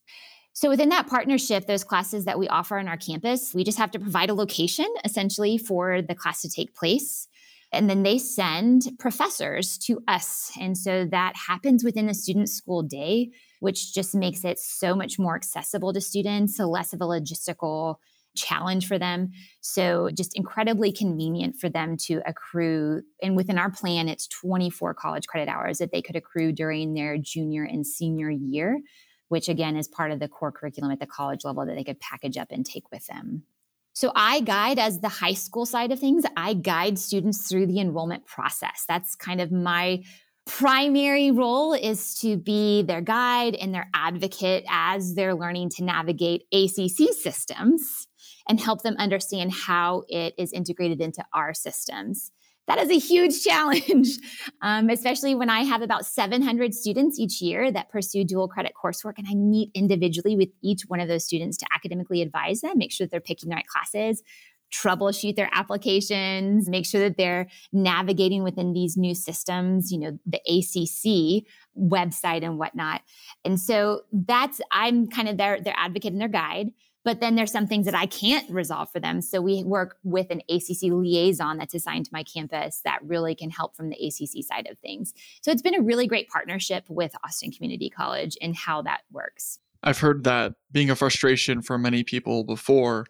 So, 0.52 0.68
within 0.68 0.88
that 0.88 1.06
partnership, 1.06 1.66
those 1.66 1.84
classes 1.84 2.24
that 2.24 2.38
we 2.38 2.48
offer 2.48 2.78
on 2.78 2.88
our 2.88 2.96
campus, 2.96 3.54
we 3.54 3.64
just 3.64 3.78
have 3.78 3.92
to 3.92 4.00
provide 4.00 4.30
a 4.30 4.34
location 4.34 4.86
essentially 5.04 5.58
for 5.58 6.02
the 6.02 6.14
class 6.14 6.42
to 6.42 6.50
take 6.50 6.74
place. 6.74 7.28
And 7.72 7.88
then 7.88 8.02
they 8.02 8.18
send 8.18 8.82
professors 8.98 9.78
to 9.78 10.02
us. 10.08 10.50
And 10.60 10.76
so 10.76 11.04
that 11.06 11.34
happens 11.36 11.84
within 11.84 12.06
the 12.06 12.14
student 12.14 12.48
school 12.48 12.82
day, 12.82 13.30
which 13.60 13.94
just 13.94 14.12
makes 14.12 14.44
it 14.44 14.58
so 14.58 14.96
much 14.96 15.20
more 15.20 15.36
accessible 15.36 15.92
to 15.92 16.00
students, 16.00 16.56
so 16.56 16.68
less 16.68 16.92
of 16.92 17.00
a 17.00 17.04
logistical 17.04 17.96
challenge 18.40 18.86
for 18.86 18.98
them. 18.98 19.30
So 19.60 20.10
just 20.12 20.36
incredibly 20.36 20.92
convenient 20.92 21.56
for 21.56 21.68
them 21.68 21.96
to 22.06 22.22
accrue. 22.26 23.02
And 23.22 23.36
within 23.36 23.58
our 23.58 23.70
plan, 23.70 24.08
it's 24.08 24.26
24 24.28 24.94
college 24.94 25.26
credit 25.26 25.48
hours 25.48 25.78
that 25.78 25.92
they 25.92 26.02
could 26.02 26.16
accrue 26.16 26.52
during 26.52 26.94
their 26.94 27.18
junior 27.18 27.64
and 27.64 27.86
senior 27.86 28.30
year, 28.30 28.80
which 29.28 29.48
again 29.48 29.76
is 29.76 29.88
part 29.88 30.10
of 30.10 30.18
the 30.18 30.28
core 30.28 30.52
curriculum 30.52 30.90
at 30.90 31.00
the 31.00 31.06
college 31.06 31.44
level 31.44 31.66
that 31.66 31.74
they 31.74 31.84
could 31.84 32.00
package 32.00 32.36
up 32.36 32.48
and 32.50 32.64
take 32.64 32.90
with 32.90 33.06
them. 33.06 33.44
So 33.92 34.12
I 34.14 34.40
guide 34.40 34.78
as 34.78 35.00
the 35.00 35.08
high 35.08 35.34
school 35.34 35.66
side 35.66 35.92
of 35.92 35.98
things, 35.98 36.24
I 36.36 36.54
guide 36.54 36.98
students 36.98 37.48
through 37.48 37.66
the 37.66 37.80
enrollment 37.80 38.24
process. 38.24 38.84
That's 38.88 39.14
kind 39.16 39.40
of 39.40 39.50
my 39.52 40.02
primary 40.46 41.30
role 41.30 41.74
is 41.74 42.14
to 42.16 42.36
be 42.36 42.82
their 42.82 43.00
guide 43.00 43.54
and 43.54 43.74
their 43.74 43.88
advocate 43.94 44.64
as 44.68 45.14
they're 45.14 45.34
learning 45.34 45.70
to 45.70 45.84
navigate 45.84 46.44
ACC 46.52 47.12
systems 47.14 48.08
and 48.50 48.60
help 48.60 48.82
them 48.82 48.96
understand 48.98 49.52
how 49.52 50.02
it 50.08 50.34
is 50.36 50.52
integrated 50.52 51.00
into 51.00 51.24
our 51.32 51.54
systems 51.54 52.32
that 52.70 52.78
is 52.78 52.90
a 52.90 52.98
huge 53.04 53.42
challenge, 53.44 54.10
um, 54.62 54.90
especially 54.90 55.34
when 55.34 55.50
I 55.50 55.64
have 55.64 55.82
about 55.82 56.06
700 56.06 56.72
students 56.72 57.18
each 57.18 57.42
year 57.42 57.72
that 57.72 57.90
pursue 57.90 58.22
dual 58.22 58.46
credit 58.46 58.72
coursework. 58.80 59.14
And 59.18 59.26
I 59.28 59.34
meet 59.34 59.70
individually 59.74 60.36
with 60.36 60.50
each 60.62 60.82
one 60.86 61.00
of 61.00 61.08
those 61.08 61.24
students 61.24 61.56
to 61.58 61.66
academically 61.74 62.22
advise 62.22 62.60
them, 62.60 62.78
make 62.78 62.92
sure 62.92 63.06
that 63.06 63.10
they're 63.10 63.20
picking 63.20 63.48
the 63.48 63.56
right 63.56 63.66
classes, 63.66 64.22
troubleshoot 64.72 65.34
their 65.34 65.50
applications, 65.52 66.68
make 66.68 66.86
sure 66.86 67.00
that 67.00 67.16
they're 67.16 67.48
navigating 67.72 68.44
within 68.44 68.72
these 68.72 68.96
new 68.96 69.16
systems, 69.16 69.90
you 69.90 69.98
know, 69.98 70.18
the 70.24 70.38
ACC 70.46 71.44
website 71.76 72.44
and 72.44 72.56
whatnot. 72.56 73.02
And 73.44 73.58
so 73.58 74.02
that's, 74.12 74.60
I'm 74.70 75.08
kind 75.08 75.28
of 75.28 75.38
their, 75.38 75.60
their 75.60 75.74
advocate 75.76 76.12
and 76.12 76.20
their 76.20 76.28
guide. 76.28 76.68
But 77.04 77.20
then 77.20 77.34
there's 77.34 77.52
some 77.52 77.66
things 77.66 77.86
that 77.86 77.94
I 77.94 78.06
can't 78.06 78.48
resolve 78.50 78.90
for 78.90 79.00
them. 79.00 79.22
So 79.22 79.40
we 79.40 79.64
work 79.64 79.96
with 80.04 80.30
an 80.30 80.42
ACC 80.50 80.82
liaison 80.82 81.56
that's 81.56 81.74
assigned 81.74 82.06
to 82.06 82.10
my 82.12 82.22
campus 82.22 82.82
that 82.84 83.00
really 83.02 83.34
can 83.34 83.50
help 83.50 83.74
from 83.74 83.88
the 83.88 83.96
ACC 83.96 84.44
side 84.44 84.68
of 84.70 84.78
things. 84.78 85.14
So 85.42 85.50
it's 85.50 85.62
been 85.62 85.74
a 85.74 85.82
really 85.82 86.06
great 86.06 86.28
partnership 86.28 86.84
with 86.88 87.12
Austin 87.24 87.52
Community 87.52 87.88
College 87.88 88.36
and 88.42 88.54
how 88.54 88.82
that 88.82 89.00
works. 89.10 89.58
I've 89.82 90.00
heard 90.00 90.24
that 90.24 90.54
being 90.70 90.90
a 90.90 90.96
frustration 90.96 91.62
for 91.62 91.78
many 91.78 92.04
people 92.04 92.44
before, 92.44 93.06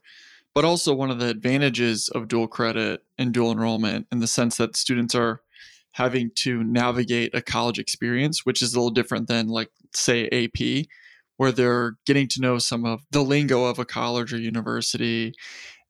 but 0.54 0.64
also 0.64 0.94
one 0.94 1.10
of 1.10 1.18
the 1.18 1.28
advantages 1.28 2.08
of 2.10 2.28
dual 2.28 2.46
credit 2.46 3.02
and 3.18 3.32
dual 3.32 3.50
enrollment 3.50 4.06
in 4.12 4.20
the 4.20 4.28
sense 4.28 4.56
that 4.58 4.76
students 4.76 5.16
are 5.16 5.42
having 5.92 6.30
to 6.36 6.62
navigate 6.62 7.34
a 7.34 7.42
college 7.42 7.80
experience, 7.80 8.46
which 8.46 8.62
is 8.62 8.72
a 8.72 8.78
little 8.78 8.90
different 8.90 9.26
than, 9.26 9.48
like, 9.48 9.70
say, 9.92 10.28
AP 10.28 10.86
where 11.40 11.52
they're 11.52 11.96
getting 12.04 12.28
to 12.28 12.42
know 12.42 12.58
some 12.58 12.84
of 12.84 13.00
the 13.12 13.22
lingo 13.22 13.64
of 13.64 13.78
a 13.78 13.84
college 13.86 14.30
or 14.30 14.36
university 14.36 15.32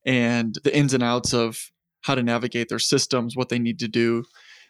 and 0.05 0.57
the 0.63 0.73
ins 0.73 0.93
and 0.93 1.03
outs 1.03 1.33
of 1.33 1.71
how 2.03 2.15
to 2.15 2.23
navigate 2.23 2.69
their 2.69 2.79
systems, 2.79 3.35
what 3.35 3.49
they 3.49 3.59
need 3.59 3.77
to 3.77 3.89
do. 3.89 4.23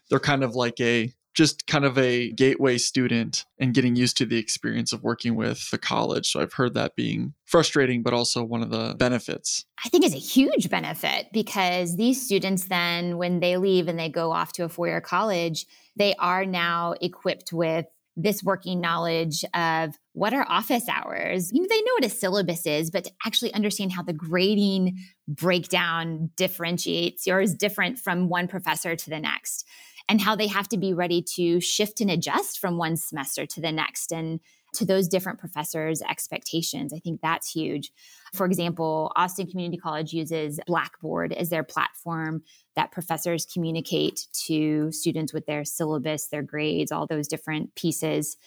They're 0.09 0.19
kind 0.19 0.43
of 0.43 0.55
like 0.55 0.79
a 0.79 1.13
just 1.35 1.67
kind 1.67 1.85
of 1.85 1.99
a 1.99 2.31
gateway 2.31 2.79
student 2.79 3.45
and 3.59 3.75
getting 3.75 3.95
used 3.95 4.17
to 4.17 4.25
the 4.25 4.39
experience 4.39 4.91
of 4.91 5.03
working 5.03 5.35
with 5.35 5.69
the 5.69 5.77
college. 5.77 6.31
So 6.31 6.41
I've 6.41 6.53
heard 6.53 6.73
that 6.73 6.95
being 6.95 7.35
frustrating, 7.45 8.01
but 8.01 8.15
also 8.15 8.43
one 8.43 8.63
of 8.63 8.71
the 8.71 8.95
benefits. 8.97 9.65
I 9.85 9.89
think 9.89 10.03
is 10.03 10.15
a 10.15 10.17
huge 10.17 10.67
benefit 10.71 11.27
because 11.31 11.95
these 11.95 12.19
students 12.19 12.69
then, 12.69 13.19
when 13.19 13.39
they 13.39 13.57
leave 13.57 13.87
and 13.87 13.99
they 13.99 14.09
go 14.09 14.31
off 14.31 14.51
to 14.53 14.63
a 14.63 14.69
four 14.69 14.87
year 14.87 14.99
college, 14.99 15.67
they 15.95 16.15
are 16.15 16.43
now 16.43 16.95
equipped 17.01 17.53
with 17.53 17.85
this 18.17 18.43
working 18.43 18.81
knowledge 18.81 19.45
of 19.53 19.95
what 20.13 20.33
are 20.33 20.45
office 20.49 20.87
hours. 20.89 21.51
You 21.53 21.61
know, 21.61 21.67
they 21.69 21.81
know 21.81 21.93
what 21.93 22.05
a 22.05 22.09
syllabus 22.09 22.65
is, 22.65 22.91
but 22.91 23.05
to 23.05 23.11
actually 23.25 23.53
understand 23.53 23.93
how 23.93 24.03
the 24.03 24.13
grading 24.13 24.97
breakdown 25.27 26.29
differentiates 26.35 27.25
is 27.27 27.55
different 27.55 27.97
from 27.97 28.27
one 28.27 28.47
professor 28.47 28.95
to 28.95 29.09
the 29.09 29.19
next, 29.19 29.65
and 30.09 30.19
how 30.19 30.35
they 30.35 30.47
have 30.47 30.67
to 30.69 30.77
be 30.77 30.93
ready 30.93 31.21
to 31.35 31.61
shift 31.61 32.01
and 32.01 32.11
adjust 32.11 32.59
from 32.59 32.77
one 32.77 32.97
semester 32.97 33.45
to 33.45 33.61
the 33.61 33.71
next 33.71 34.11
and 34.11 34.41
to 34.73 34.85
those 34.85 35.07
different 35.07 35.39
professors' 35.39 36.01
expectations. 36.01 36.93
I 36.93 36.99
think 36.99 37.19
that's 37.21 37.51
huge. 37.51 37.91
For 38.33 38.45
example, 38.45 39.11
Austin 39.15 39.47
Community 39.47 39.77
College 39.77 40.13
uses 40.13 40.59
Blackboard 40.65 41.33
as 41.33 41.49
their 41.49 41.63
platform 41.63 42.43
that 42.75 42.91
professors 42.91 43.45
communicate 43.45 44.27
to 44.47 44.91
students 44.91 45.33
with 45.33 45.45
their 45.45 45.65
syllabus, 45.65 46.27
their 46.27 46.41
grades, 46.41 46.91
all 46.91 47.05
those 47.05 47.27
different 47.27 47.75
pieces. 47.75 48.37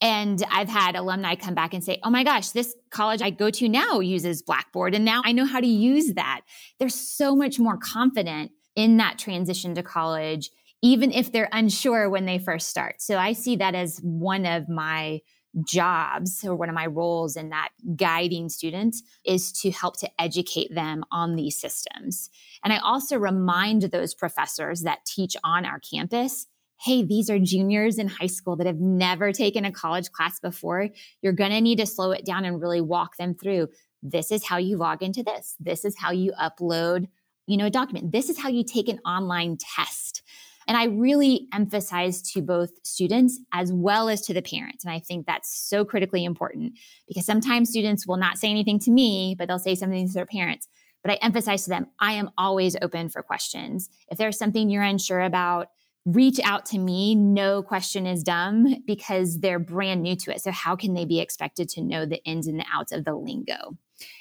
And 0.00 0.42
I've 0.50 0.68
had 0.68 0.96
alumni 0.96 1.34
come 1.34 1.54
back 1.54 1.74
and 1.74 1.84
say, 1.84 1.98
oh 2.02 2.10
my 2.10 2.24
gosh, 2.24 2.50
this 2.50 2.74
college 2.90 3.20
I 3.20 3.30
go 3.30 3.50
to 3.50 3.68
now 3.68 4.00
uses 4.00 4.42
Blackboard, 4.42 4.94
and 4.94 5.04
now 5.04 5.22
I 5.24 5.32
know 5.32 5.44
how 5.44 5.60
to 5.60 5.66
use 5.66 6.14
that. 6.14 6.40
They're 6.78 6.88
so 6.88 7.36
much 7.36 7.58
more 7.58 7.76
confident 7.76 8.52
in 8.74 8.96
that 8.96 9.18
transition 9.18 9.74
to 9.74 9.82
college, 9.82 10.50
even 10.82 11.12
if 11.12 11.32
they're 11.32 11.50
unsure 11.52 12.08
when 12.08 12.24
they 12.24 12.38
first 12.38 12.68
start. 12.68 13.02
So 13.02 13.18
I 13.18 13.34
see 13.34 13.56
that 13.56 13.74
as 13.74 13.98
one 14.02 14.46
of 14.46 14.68
my 14.68 15.20
jobs 15.64 16.44
or 16.44 16.54
one 16.54 16.68
of 16.68 16.74
my 16.74 16.86
roles 16.86 17.36
in 17.36 17.50
that 17.50 17.70
guiding 17.96 18.48
students 18.48 19.02
is 19.26 19.52
to 19.52 19.70
help 19.70 19.98
to 19.98 20.08
educate 20.18 20.72
them 20.74 21.04
on 21.10 21.34
these 21.34 21.60
systems. 21.60 22.30
And 22.62 22.72
I 22.72 22.78
also 22.78 23.18
remind 23.18 23.82
those 23.82 24.14
professors 24.14 24.82
that 24.82 25.04
teach 25.04 25.36
on 25.42 25.66
our 25.66 25.80
campus 25.80 26.46
hey, 26.82 27.02
these 27.04 27.28
are 27.28 27.38
juniors 27.38 27.98
in 27.98 28.08
high 28.08 28.26
school 28.26 28.56
that 28.56 28.66
have 28.66 28.80
never 28.80 29.32
taken 29.32 29.66
a 29.66 29.72
college 29.72 30.10
class 30.12 30.40
before. 30.40 30.88
You're 31.20 31.34
going 31.34 31.50
to 31.50 31.60
need 31.60 31.78
to 31.78 31.86
slow 31.86 32.10
it 32.12 32.24
down 32.24 32.44
and 32.46 32.60
really 32.60 32.80
walk 32.80 33.16
them 33.18 33.34
through. 33.34 33.68
This 34.02 34.32
is 34.32 34.46
how 34.46 34.56
you 34.56 34.78
log 34.78 35.02
into 35.02 35.22
this. 35.22 35.56
This 35.60 35.84
is 35.84 35.98
how 35.98 36.10
you 36.10 36.32
upload, 36.40 37.08
you 37.46 37.58
know, 37.58 37.66
a 37.66 37.70
document. 37.70 38.12
This 38.12 38.30
is 38.30 38.38
how 38.38 38.48
you 38.48 38.64
take 38.64 38.88
an 38.88 38.98
online 39.00 39.58
test 39.58 40.22
And 40.70 40.76
I 40.76 40.84
really 40.84 41.48
emphasize 41.52 42.22
to 42.32 42.42
both 42.42 42.70
students 42.84 43.40
as 43.52 43.72
well 43.72 44.08
as 44.08 44.20
to 44.22 44.32
the 44.34 44.40
parents. 44.40 44.84
And 44.84 44.92
I 44.94 45.00
think 45.00 45.26
that's 45.26 45.68
so 45.68 45.84
critically 45.84 46.24
important 46.24 46.74
because 47.08 47.26
sometimes 47.26 47.70
students 47.70 48.06
will 48.06 48.18
not 48.18 48.38
say 48.38 48.50
anything 48.50 48.78
to 48.80 48.92
me, 48.92 49.34
but 49.36 49.48
they'll 49.48 49.58
say 49.58 49.74
something 49.74 50.06
to 50.06 50.14
their 50.14 50.26
parents. 50.26 50.68
But 51.02 51.12
I 51.12 51.14
emphasize 51.22 51.64
to 51.64 51.70
them, 51.70 51.86
I 51.98 52.12
am 52.12 52.30
always 52.38 52.76
open 52.80 53.08
for 53.08 53.20
questions. 53.20 53.88
If 54.12 54.18
there's 54.18 54.38
something 54.38 54.70
you're 54.70 54.84
unsure 54.84 55.22
about, 55.22 55.70
reach 56.06 56.40
out 56.44 56.66
to 56.66 56.78
me. 56.78 57.14
No 57.14 57.62
question 57.62 58.06
is 58.06 58.22
dumb 58.22 58.82
because 58.86 59.40
they're 59.40 59.58
brand 59.58 60.02
new 60.02 60.16
to 60.16 60.34
it. 60.34 60.40
So, 60.40 60.50
how 60.50 60.76
can 60.76 60.94
they 60.94 61.04
be 61.04 61.20
expected 61.20 61.68
to 61.70 61.82
know 61.82 62.06
the 62.06 62.22
ins 62.24 62.46
and 62.46 62.58
the 62.58 62.66
outs 62.72 62.92
of 62.92 63.04
the 63.04 63.14
lingo? 63.14 63.76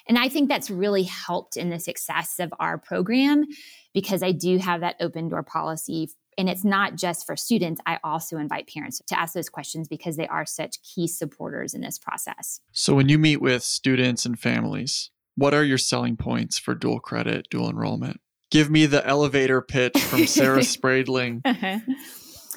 And 0.07 0.17
I 0.17 0.27
think 0.27 0.49
that's 0.49 0.69
really 0.69 1.03
helped 1.03 1.55
in 1.55 1.69
the 1.69 1.79
success 1.79 2.39
of 2.39 2.53
our 2.59 2.77
program 2.77 3.45
because 3.93 4.21
I 4.21 4.31
do 4.31 4.57
have 4.57 4.81
that 4.81 4.97
open 4.99 5.29
door 5.29 5.43
policy. 5.43 6.09
And 6.37 6.49
it's 6.49 6.63
not 6.63 6.95
just 6.95 7.25
for 7.25 7.35
students. 7.35 7.81
I 7.85 7.99
also 8.03 8.37
invite 8.37 8.69
parents 8.73 9.01
to 9.07 9.19
ask 9.19 9.33
those 9.33 9.49
questions 9.49 9.87
because 9.87 10.15
they 10.15 10.27
are 10.27 10.45
such 10.45 10.81
key 10.83 11.07
supporters 11.07 11.73
in 11.73 11.81
this 11.81 11.97
process. 11.97 12.61
So, 12.71 12.93
when 12.93 13.09
you 13.09 13.17
meet 13.17 13.41
with 13.41 13.63
students 13.63 14.25
and 14.25 14.39
families, 14.39 15.11
what 15.35 15.53
are 15.53 15.63
your 15.63 15.77
selling 15.77 16.17
points 16.17 16.57
for 16.57 16.75
dual 16.75 16.99
credit, 16.99 17.47
dual 17.49 17.69
enrollment? 17.69 18.19
Give 18.51 18.69
me 18.69 18.85
the 18.85 19.05
elevator 19.05 19.61
pitch 19.61 19.97
from 19.97 20.25
Sarah 20.25 20.63
Spradling. 20.63 21.41
Uh-huh. 21.45 21.79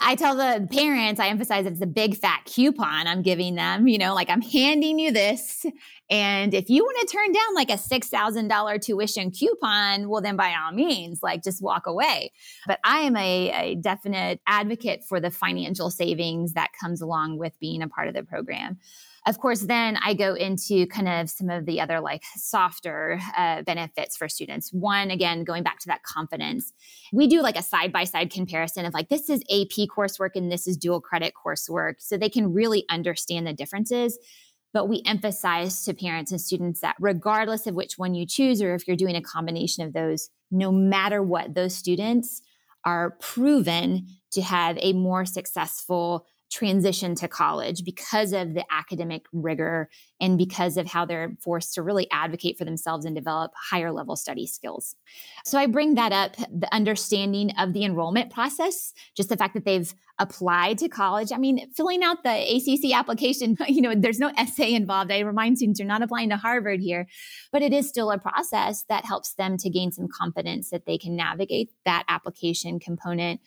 I 0.04 0.16
tell 0.16 0.34
the 0.34 0.66
parents, 0.68 1.20
I 1.20 1.28
emphasize 1.28 1.64
it's 1.64 1.80
a 1.80 1.86
big 1.86 2.16
fat 2.16 2.42
coupon 2.44 3.06
I'm 3.06 3.22
giving 3.22 3.54
them, 3.54 3.86
you 3.86 3.98
know, 3.98 4.14
like 4.14 4.30
I'm 4.30 4.42
handing 4.42 4.98
you 4.98 5.12
this. 5.12 5.64
And 6.10 6.54
if 6.54 6.68
you 6.68 6.82
want 6.82 7.08
to 7.08 7.14
turn 7.14 7.32
down 7.32 7.54
like 7.54 7.70
a 7.70 7.74
$6,000 7.74 8.80
tuition 8.80 9.30
coupon, 9.30 10.08
well, 10.08 10.20
then 10.20 10.36
by 10.36 10.54
all 10.54 10.72
means, 10.72 11.20
like 11.22 11.44
just 11.44 11.62
walk 11.62 11.86
away. 11.86 12.32
But 12.66 12.80
I 12.84 13.00
am 13.00 13.16
a, 13.16 13.50
a 13.50 13.74
definite 13.76 14.40
advocate 14.46 15.04
for 15.08 15.20
the 15.20 15.30
financial 15.30 15.88
savings 15.88 16.54
that 16.54 16.70
comes 16.80 17.00
along 17.00 17.38
with 17.38 17.58
being 17.60 17.80
a 17.80 17.88
part 17.88 18.08
of 18.08 18.14
the 18.14 18.24
program. 18.24 18.78
Of 19.24 19.38
course, 19.38 19.60
then 19.60 19.96
I 20.04 20.14
go 20.14 20.34
into 20.34 20.86
kind 20.88 21.08
of 21.08 21.30
some 21.30 21.48
of 21.48 21.64
the 21.64 21.80
other 21.80 22.00
like 22.00 22.24
softer 22.34 23.20
uh, 23.36 23.62
benefits 23.62 24.16
for 24.16 24.28
students. 24.28 24.72
One, 24.72 25.12
again, 25.12 25.44
going 25.44 25.62
back 25.62 25.78
to 25.80 25.86
that 25.88 26.02
confidence, 26.02 26.72
we 27.12 27.28
do 27.28 27.40
like 27.40 27.56
a 27.56 27.62
side 27.62 27.92
by 27.92 28.02
side 28.02 28.32
comparison 28.32 28.84
of 28.84 28.94
like, 28.94 29.10
this 29.10 29.30
is 29.30 29.40
AP 29.42 29.88
coursework 29.96 30.30
and 30.34 30.50
this 30.50 30.66
is 30.66 30.76
dual 30.76 31.00
credit 31.00 31.34
coursework. 31.34 31.94
So 31.98 32.16
they 32.16 32.28
can 32.28 32.52
really 32.52 32.84
understand 32.90 33.46
the 33.46 33.52
differences. 33.52 34.18
But 34.72 34.88
we 34.88 35.02
emphasize 35.06 35.84
to 35.84 35.94
parents 35.94 36.32
and 36.32 36.40
students 36.40 36.80
that 36.80 36.96
regardless 36.98 37.66
of 37.68 37.74
which 37.74 37.98
one 37.98 38.14
you 38.14 38.26
choose, 38.26 38.60
or 38.60 38.74
if 38.74 38.88
you're 38.88 38.96
doing 38.96 39.14
a 39.14 39.22
combination 39.22 39.86
of 39.86 39.92
those, 39.92 40.30
no 40.50 40.72
matter 40.72 41.22
what, 41.22 41.54
those 41.54 41.76
students 41.76 42.42
are 42.84 43.12
proven 43.20 44.06
to 44.32 44.42
have 44.42 44.78
a 44.80 44.92
more 44.94 45.24
successful 45.24 46.26
transition 46.52 47.14
to 47.14 47.26
college 47.26 47.82
because 47.82 48.32
of 48.32 48.52
the 48.52 48.64
academic 48.70 49.24
rigor 49.32 49.88
and 50.20 50.36
because 50.36 50.76
of 50.76 50.86
how 50.86 51.06
they're 51.06 51.34
forced 51.40 51.72
to 51.74 51.82
really 51.82 52.06
advocate 52.10 52.58
for 52.58 52.66
themselves 52.66 53.06
and 53.06 53.16
develop 53.16 53.52
higher 53.56 53.90
level 53.90 54.16
study 54.16 54.46
skills. 54.46 54.94
So 55.46 55.58
I 55.58 55.66
bring 55.66 55.94
that 55.94 56.12
up 56.12 56.36
the 56.36 56.68
understanding 56.72 57.52
of 57.58 57.72
the 57.72 57.84
enrollment 57.84 58.30
process, 58.30 58.92
just 59.16 59.30
the 59.30 59.36
fact 59.36 59.54
that 59.54 59.64
they've 59.64 59.92
applied 60.18 60.76
to 60.78 60.88
college. 60.88 61.32
I 61.32 61.38
mean, 61.38 61.70
filling 61.72 62.02
out 62.02 62.22
the 62.22 62.30
ACC 62.30 62.94
application, 62.94 63.56
you 63.66 63.80
know, 63.80 63.94
there's 63.96 64.20
no 64.20 64.30
essay 64.36 64.74
involved. 64.74 65.10
I 65.10 65.20
remind 65.20 65.56
students 65.56 65.80
you're 65.80 65.88
not 65.88 66.02
applying 66.02 66.28
to 66.28 66.36
Harvard 66.36 66.80
here, 66.80 67.06
but 67.50 67.62
it 67.62 67.72
is 67.72 67.88
still 67.88 68.10
a 68.10 68.18
process 68.18 68.84
that 68.90 69.06
helps 69.06 69.34
them 69.34 69.56
to 69.56 69.70
gain 69.70 69.90
some 69.90 70.06
confidence 70.06 70.68
that 70.68 70.84
they 70.84 70.98
can 70.98 71.16
navigate 71.16 71.70
that 71.86 72.04
application 72.08 72.78
component 72.78 73.40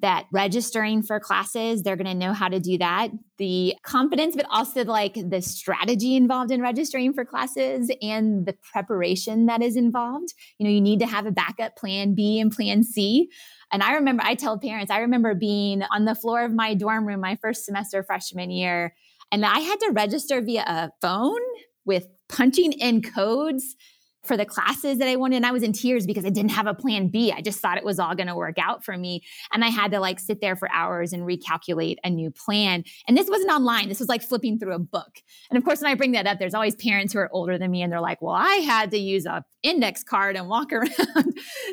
that 0.00 0.26
registering 0.32 1.02
for 1.02 1.18
classes, 1.18 1.82
they're 1.82 1.96
going 1.96 2.06
to 2.06 2.14
know 2.14 2.32
how 2.32 2.48
to 2.48 2.60
do 2.60 2.78
that. 2.78 3.08
The 3.38 3.74
confidence, 3.82 4.36
but 4.36 4.46
also 4.50 4.84
like 4.84 5.14
the 5.14 5.42
strategy 5.42 6.16
involved 6.16 6.50
in 6.50 6.60
registering 6.60 7.12
for 7.12 7.24
classes 7.24 7.90
and 8.00 8.46
the 8.46 8.54
preparation 8.72 9.46
that 9.46 9.62
is 9.62 9.76
involved. 9.76 10.34
You 10.58 10.64
know, 10.64 10.70
you 10.70 10.80
need 10.80 11.00
to 11.00 11.06
have 11.06 11.26
a 11.26 11.32
backup 11.32 11.76
plan 11.76 12.14
B 12.14 12.40
and 12.40 12.52
plan 12.52 12.82
C. 12.82 13.28
And 13.72 13.82
I 13.82 13.94
remember, 13.94 14.22
I 14.24 14.34
tell 14.34 14.58
parents, 14.58 14.90
I 14.90 15.00
remember 15.00 15.34
being 15.34 15.82
on 15.92 16.04
the 16.04 16.14
floor 16.14 16.44
of 16.44 16.52
my 16.52 16.74
dorm 16.74 17.06
room 17.06 17.20
my 17.20 17.36
first 17.36 17.64
semester 17.64 18.02
freshman 18.02 18.50
year, 18.50 18.94
and 19.30 19.44
I 19.44 19.58
had 19.58 19.80
to 19.80 19.90
register 19.92 20.40
via 20.40 20.62
a 20.62 20.90
phone 21.00 21.40
with 21.84 22.06
punching 22.28 22.72
in 22.72 23.02
codes 23.02 23.74
for 24.28 24.36
the 24.36 24.44
classes 24.44 24.98
that 24.98 25.08
I 25.08 25.16
wanted. 25.16 25.36
And 25.36 25.46
I 25.46 25.50
was 25.50 25.62
in 25.62 25.72
tears 25.72 26.06
because 26.06 26.24
I 26.24 26.28
didn't 26.28 26.52
have 26.52 26.66
a 26.66 26.74
plan 26.74 27.08
B. 27.08 27.32
I 27.32 27.40
just 27.40 27.58
thought 27.60 27.78
it 27.78 27.84
was 27.84 27.98
all 27.98 28.14
going 28.14 28.28
to 28.28 28.36
work 28.36 28.58
out 28.58 28.84
for 28.84 28.96
me. 28.96 29.22
And 29.52 29.64
I 29.64 29.68
had 29.68 29.90
to 29.92 30.00
like 30.00 30.20
sit 30.20 30.40
there 30.40 30.54
for 30.54 30.70
hours 30.70 31.12
and 31.12 31.24
recalculate 31.24 31.96
a 32.04 32.10
new 32.10 32.30
plan. 32.30 32.84
And 33.08 33.16
this 33.16 33.28
wasn't 33.28 33.50
online. 33.50 33.88
This 33.88 33.98
was 33.98 34.08
like 34.08 34.22
flipping 34.22 34.58
through 34.58 34.74
a 34.74 34.78
book. 34.78 35.22
And 35.50 35.56
of 35.56 35.64
course, 35.64 35.80
when 35.80 35.90
I 35.90 35.94
bring 35.94 36.12
that 36.12 36.26
up, 36.26 36.38
there's 36.38 36.54
always 36.54 36.76
parents 36.76 37.12
who 37.12 37.18
are 37.18 37.30
older 37.32 37.58
than 37.58 37.70
me 37.70 37.82
and 37.82 37.92
they're 37.92 38.00
like, 38.00 38.22
well, 38.22 38.34
I 38.34 38.56
had 38.56 38.90
to 38.92 38.98
use 38.98 39.26
a 39.26 39.44
index 39.62 40.04
card 40.04 40.36
and 40.36 40.48
walk 40.48 40.72
around. 40.72 40.92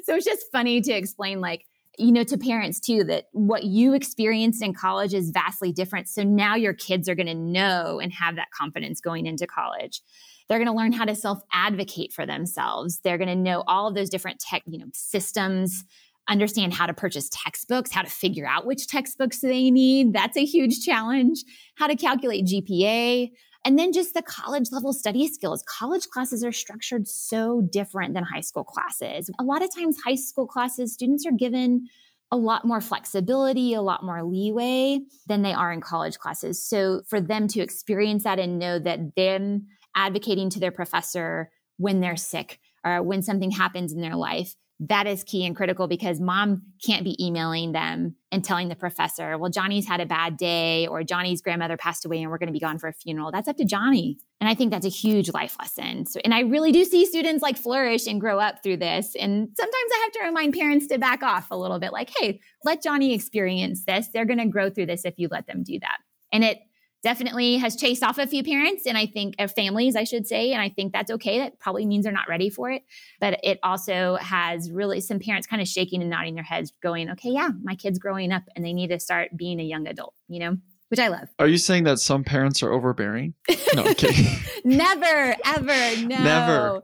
so 0.04 0.16
it's 0.16 0.26
just 0.26 0.46
funny 0.52 0.82
to 0.82 0.94
explain 0.94 1.42
like, 1.42 1.66
you 1.98 2.12
know, 2.12 2.24
to 2.24 2.38
parents 2.38 2.80
too, 2.80 3.04
that 3.06 3.26
what 3.32 3.64
you 3.64 3.94
experienced 3.94 4.62
in 4.62 4.74
college 4.74 5.14
is 5.14 5.32
vastly 5.32 5.72
different. 5.72 6.10
So 6.10 6.24
now 6.24 6.56
your 6.56 6.74
kids 6.74 7.08
are 7.08 7.16
going 7.16 7.28
to 7.28 7.34
know 7.34 8.00
and 8.00 8.12
have 8.14 8.36
that 8.36 8.52
confidence 8.52 9.00
going 9.00 9.26
into 9.26 9.48
college. 9.48 10.02
They're 10.48 10.60
going 10.60 10.68
to 10.68 10.74
learn 10.74 10.92
how 10.92 11.06
to 11.06 11.16
self 11.16 11.40
advocate 11.52 12.14
for 12.14 12.26
themselves. 12.26 13.00
They're 13.04 13.18
going 13.18 13.30
to 13.30 13.36
know 13.36 13.64
all 13.68 13.88
of 13.88 13.96
those 13.96 14.10
different 14.10 14.40
tech, 14.40 14.64
you 14.68 14.80
know, 14.80 14.88
systems, 14.94 15.84
understand 16.28 16.74
how 16.74 16.86
to 16.86 16.94
purchase 16.94 17.30
textbooks, 17.32 17.92
how 17.92 18.02
to 18.02 18.10
figure 18.10 18.48
out 18.48 18.66
which 18.66 18.88
textbooks 18.88 19.40
they 19.40 19.70
need. 19.72 20.14
That's 20.14 20.38
a 20.38 20.46
huge 20.46 20.84
challenge. 20.84 21.44
How 21.76 21.88
to 21.88 21.96
calculate 21.96 22.46
GPA. 22.46 23.32
And 23.64 23.80
then 23.80 23.92
just 23.92 24.14
the 24.14 24.22
college 24.22 24.68
level 24.72 24.94
study 24.94 25.28
skills. 25.28 25.64
College 25.68 26.08
classes 26.08 26.44
are 26.44 26.52
structured 26.52 27.08
so 27.08 27.68
different 27.72 28.14
than 28.14 28.24
high 28.24 28.42
school 28.42 28.64
classes. 28.64 29.30
A 29.40 29.44
lot 29.44 29.64
of 29.64 29.74
times, 29.76 29.98
high 30.06 30.16
school 30.16 30.46
classes, 30.46 30.94
students 30.94 31.26
are 31.26 31.32
given 31.32 31.88
a 32.32 32.38
lot 32.38 32.66
more 32.66 32.82
flexibility, 32.82 33.74
a 33.74 33.82
lot 33.82 34.04
more 34.04 34.24
leeway 34.24 35.00
than 35.28 35.42
they 35.42 35.54
are 35.54 35.72
in 35.72 35.82
college 35.82 36.18
classes. 36.18 36.64
So 36.64 37.02
for 37.08 37.22
them 37.22 37.48
to 37.50 37.62
experience 37.62 38.24
that 38.24 38.40
and 38.40 38.60
know 38.60 38.78
that 38.80 39.16
them 39.16 39.68
advocating 39.96 40.50
to 40.52 40.60
their 40.60 40.72
professor 40.72 41.50
when 41.78 42.02
they're 42.02 42.18
sick 42.18 42.60
or 42.84 43.02
when 43.02 43.22
something 43.22 43.52
happens 43.52 43.94
in 43.94 44.02
their 44.02 44.16
life 44.16 44.56
that 44.80 45.08
is 45.08 45.24
key 45.24 45.46
and 45.46 45.56
critical 45.56 45.88
because 45.88 46.20
mom 46.20 46.62
can't 46.86 47.06
be 47.06 47.24
emailing 47.24 47.72
them 47.72 48.16
and 48.32 48.44
telling 48.44 48.68
the 48.68 48.76
professor, 48.76 49.38
well, 49.38 49.50
Johnny's 49.50 49.88
had 49.88 50.02
a 50.02 50.06
bad 50.06 50.36
day 50.36 50.86
or 50.86 51.02
Johnny's 51.04 51.42
grandmother 51.42 51.78
passed 51.78 52.06
away 52.06 52.22
and 52.22 52.30
we're 52.30 52.38
going 52.38 52.48
to 52.48 52.54
be 52.54 52.60
gone 52.60 52.78
for 52.78 52.90
a 52.90 52.94
funeral. 52.94 53.32
That's 53.32 53.48
up 53.48 53.56
to 53.58 53.66
Johnny. 53.66 54.18
And 54.42 54.50
I 54.50 54.54
think 54.54 54.72
that's 54.72 54.86
a 54.86 54.90
huge 54.90 55.34
life 55.34 55.56
lesson. 55.60 56.06
So, 56.06 56.20
and 56.26 56.34
I 56.34 56.42
really 56.42 56.74
do 56.74 56.84
see 56.84 57.06
students 57.06 57.42
like 57.42 57.58
flourish 57.58 58.06
and 58.06 58.20
grow 58.20 58.38
up 58.38 58.64
through 58.64 58.78
this. 58.78 59.16
And 59.16 59.48
sometimes 59.56 59.92
I 59.94 60.02
have 60.04 60.12
to 60.12 60.24
remind 60.26 60.54
parents 60.54 60.88
to 60.88 60.98
back 60.98 61.24
off 61.24 61.52
a 61.52 61.58
little 61.58 61.80
bit 61.80 61.94
like, 61.94 62.12
hey, 62.18 62.42
let 62.66 62.84
Johnny 62.84 63.14
experience 63.14 63.86
this. 63.86 64.10
They're 64.14 64.26
going 64.26 64.40
to 64.40 64.48
grow 64.48 64.70
through 64.70 64.88
this 64.88 65.06
if 65.06 65.14
you 65.18 65.30
let 65.32 65.48
them 65.48 65.64
do 65.64 65.80
that. 65.80 66.00
And 66.34 66.44
it 66.44 66.60
definitely 67.06 67.58
has 67.58 67.76
chased 67.76 68.04
off 68.04 68.18
a 68.18 68.26
few 68.26 68.44
parents 68.44 68.88
and 68.88 68.98
I 68.98 69.06
think 69.06 69.36
uh, 69.38 69.48
families, 69.48 69.96
I 69.96 70.06
should 70.06 70.26
say. 70.26 70.52
And 70.52 70.62
I 70.62 70.70
think 70.70 70.92
that's 70.92 71.12
okay. 71.12 71.38
That 71.38 71.60
probably 71.60 71.86
means 71.86 72.04
they're 72.04 72.12
not 72.12 72.28
ready 72.28 72.50
for 72.50 72.72
it. 72.72 72.82
But 73.22 73.40
it 73.44 73.60
also 73.62 74.18
has 74.20 74.72
really 74.72 75.00
some 75.02 75.20
parents 75.20 75.46
kind 75.46 75.62
of 75.62 75.68
shaking 75.68 76.02
and 76.02 76.10
nodding 76.10 76.34
their 76.34 76.44
heads, 76.44 76.74
going, 76.82 77.12
okay, 77.12 77.30
yeah, 77.30 77.50
my 77.62 77.76
kid's 77.76 78.00
growing 78.00 78.32
up 78.32 78.42
and 78.56 78.66
they 78.66 78.74
need 78.74 78.88
to 78.88 79.00
start 79.00 79.30
being 79.38 79.60
a 79.60 79.64
young 79.64 79.88
adult, 79.88 80.16
you 80.28 80.40
know? 80.40 80.58
Which 80.96 81.04
I 81.04 81.10
love. 81.10 81.28
Are 81.40 81.48
you 81.48 81.58
saying 81.58 81.84
that 81.84 82.00
some 82.00 82.24
parents 82.24 82.64
are 82.64 82.72
overbearing? 82.72 83.34
No, 83.76 83.84
I'm 83.84 83.96
kidding. 83.96 84.26
Never, 84.64 85.36
ever, 85.44 86.02
no. 86.02 86.24
Never, 86.24 86.82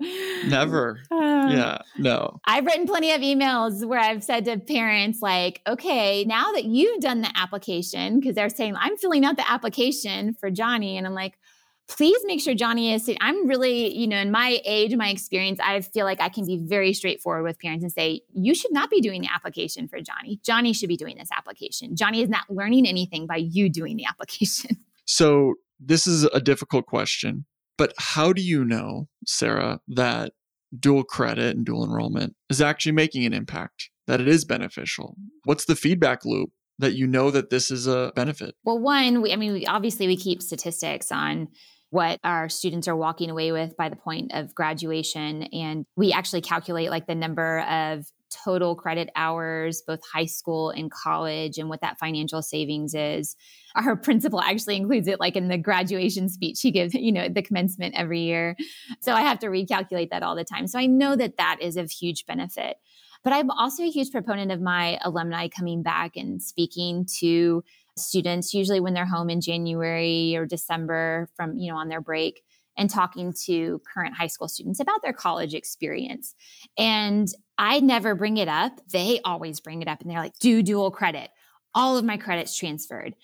never. 0.47 0.99
Uh, 1.09 1.49
yeah, 1.49 1.77
no. 1.97 2.39
I've 2.45 2.65
written 2.65 2.85
plenty 2.85 3.11
of 3.13 3.21
emails 3.21 3.85
where 3.85 3.99
I've 3.99 4.23
said 4.23 4.45
to 4.45 4.57
parents, 4.59 5.21
like, 5.21 5.61
okay, 5.65 6.25
now 6.25 6.51
that 6.51 6.65
you've 6.65 6.99
done 6.99 7.21
the 7.21 7.31
application, 7.35 8.19
because 8.19 8.35
they're 8.35 8.49
saying, 8.49 8.75
I'm 8.77 8.97
filling 8.97 9.23
out 9.23 9.37
the 9.37 9.49
application 9.49 10.33
for 10.33 10.51
Johnny. 10.51 10.97
And 10.97 11.07
I'm 11.07 11.13
like, 11.13 11.39
please 11.91 12.19
make 12.25 12.39
sure 12.39 12.53
Johnny 12.53 12.93
is. 12.93 13.09
I'm 13.19 13.47
really, 13.47 13.95
you 13.95 14.07
know, 14.07 14.17
in 14.17 14.31
my 14.31 14.59
age, 14.65 14.95
my 14.95 15.09
experience, 15.09 15.59
I 15.61 15.81
feel 15.81 16.05
like 16.05 16.21
I 16.21 16.29
can 16.29 16.45
be 16.45 16.57
very 16.57 16.93
straightforward 16.93 17.43
with 17.43 17.59
parents 17.59 17.83
and 17.83 17.91
say, 17.91 18.21
you 18.33 18.55
should 18.55 18.71
not 18.71 18.89
be 18.89 19.01
doing 19.01 19.21
the 19.21 19.27
application 19.33 19.87
for 19.87 19.99
Johnny. 19.99 20.39
Johnny 20.43 20.73
should 20.73 20.87
be 20.87 20.95
doing 20.95 21.17
this 21.17 21.29
application. 21.35 21.95
Johnny 21.95 22.21
is 22.21 22.29
not 22.29 22.49
learning 22.49 22.87
anything 22.87 23.27
by 23.27 23.35
you 23.35 23.69
doing 23.69 23.97
the 23.97 24.05
application. 24.09 24.77
So, 25.05 25.55
this 25.83 26.05
is 26.07 26.23
a 26.25 26.39
difficult 26.39 26.85
question, 26.85 27.45
but 27.77 27.91
how 27.97 28.33
do 28.33 28.41
you 28.41 28.63
know, 28.63 29.07
Sarah, 29.25 29.79
that 29.87 30.33
dual 30.79 31.03
credit 31.03 31.55
and 31.55 31.65
dual 31.65 31.83
enrollment 31.83 32.35
is 32.49 32.61
actually 32.61 32.91
making 32.91 33.25
an 33.25 33.33
impact, 33.33 33.89
that 34.07 34.21
it 34.21 34.27
is 34.27 34.45
beneficial? 34.45 35.17
What's 35.43 35.65
the 35.65 35.75
feedback 35.75 36.23
loop? 36.23 36.51
That 36.77 36.93
you 36.93 37.05
know 37.05 37.29
that 37.31 37.49
this 37.49 37.69
is 37.69 37.85
a 37.85 38.11
benefit? 38.15 38.55
Well, 38.63 38.79
one, 38.79 39.21
we, 39.21 39.33
I 39.33 39.35
mean, 39.35 39.53
we, 39.53 39.65
obviously 39.65 40.07
we 40.07 40.17
keep 40.17 40.41
statistics 40.41 41.11
on 41.11 41.47
what 41.91 42.19
our 42.23 42.49
students 42.49 42.87
are 42.87 42.95
walking 42.95 43.29
away 43.29 43.51
with 43.51 43.77
by 43.77 43.89
the 43.89 43.95
point 43.95 44.31
of 44.33 44.55
graduation. 44.55 45.43
And 45.43 45.85
we 45.95 46.11
actually 46.11 46.41
calculate 46.41 46.89
like 46.89 47.05
the 47.05 47.15
number 47.15 47.59
of 47.61 48.05
total 48.45 48.75
credit 48.75 49.09
hours, 49.17 49.83
both 49.85 49.99
high 50.11 50.25
school 50.25 50.69
and 50.69 50.89
college, 50.89 51.57
and 51.57 51.67
what 51.67 51.81
that 51.81 51.99
financial 51.99 52.41
savings 52.41 52.93
is. 52.95 53.35
Our 53.75 53.95
principal 53.97 54.41
actually 54.41 54.77
includes 54.77 55.07
it 55.09 55.19
like 55.19 55.35
in 55.35 55.49
the 55.49 55.57
graduation 55.57 56.29
speech 56.29 56.61
he 56.61 56.71
gives, 56.71 56.93
you 56.93 57.11
know, 57.11 57.27
the 57.27 57.41
commencement 57.41 57.95
every 57.97 58.21
year. 58.21 58.55
So 59.01 59.13
I 59.13 59.21
have 59.21 59.39
to 59.39 59.47
recalculate 59.47 60.11
that 60.11 60.23
all 60.23 60.35
the 60.35 60.45
time. 60.45 60.67
So 60.67 60.79
I 60.79 60.85
know 60.85 61.17
that 61.17 61.37
that 61.37 61.57
is 61.59 61.75
of 61.75 61.91
huge 61.91 62.25
benefit. 62.25 62.77
But 63.23 63.33
I'm 63.33 63.51
also 63.51 63.83
a 63.83 63.89
huge 63.89 64.11
proponent 64.11 64.51
of 64.51 64.61
my 64.61 64.97
alumni 65.03 65.47
coming 65.47 65.83
back 65.83 66.15
and 66.15 66.41
speaking 66.41 67.05
to 67.19 67.63
students, 67.97 68.53
usually 68.53 68.79
when 68.79 68.93
they're 68.93 69.05
home 69.05 69.29
in 69.29 69.41
January 69.41 70.35
or 70.35 70.45
December 70.45 71.29
from, 71.35 71.57
you 71.57 71.71
know, 71.71 71.77
on 71.77 71.89
their 71.89 72.01
break 72.01 72.41
and 72.77 72.89
talking 72.89 73.33
to 73.45 73.81
current 73.93 74.15
high 74.15 74.27
school 74.27 74.47
students 74.47 74.79
about 74.79 75.01
their 75.03 75.13
college 75.13 75.53
experience. 75.53 76.33
And 76.77 77.27
I 77.57 77.79
never 77.79 78.15
bring 78.15 78.37
it 78.37 78.47
up. 78.47 78.79
They 78.91 79.19
always 79.25 79.59
bring 79.59 79.81
it 79.81 79.87
up 79.87 80.01
and 80.01 80.09
they're 80.09 80.19
like, 80.19 80.39
do 80.39 80.63
dual 80.63 80.91
credit. 80.91 81.29
All 81.73 81.97
of 81.97 82.05
my 82.05 82.17
credits 82.17 82.55
transferred. 82.57 83.15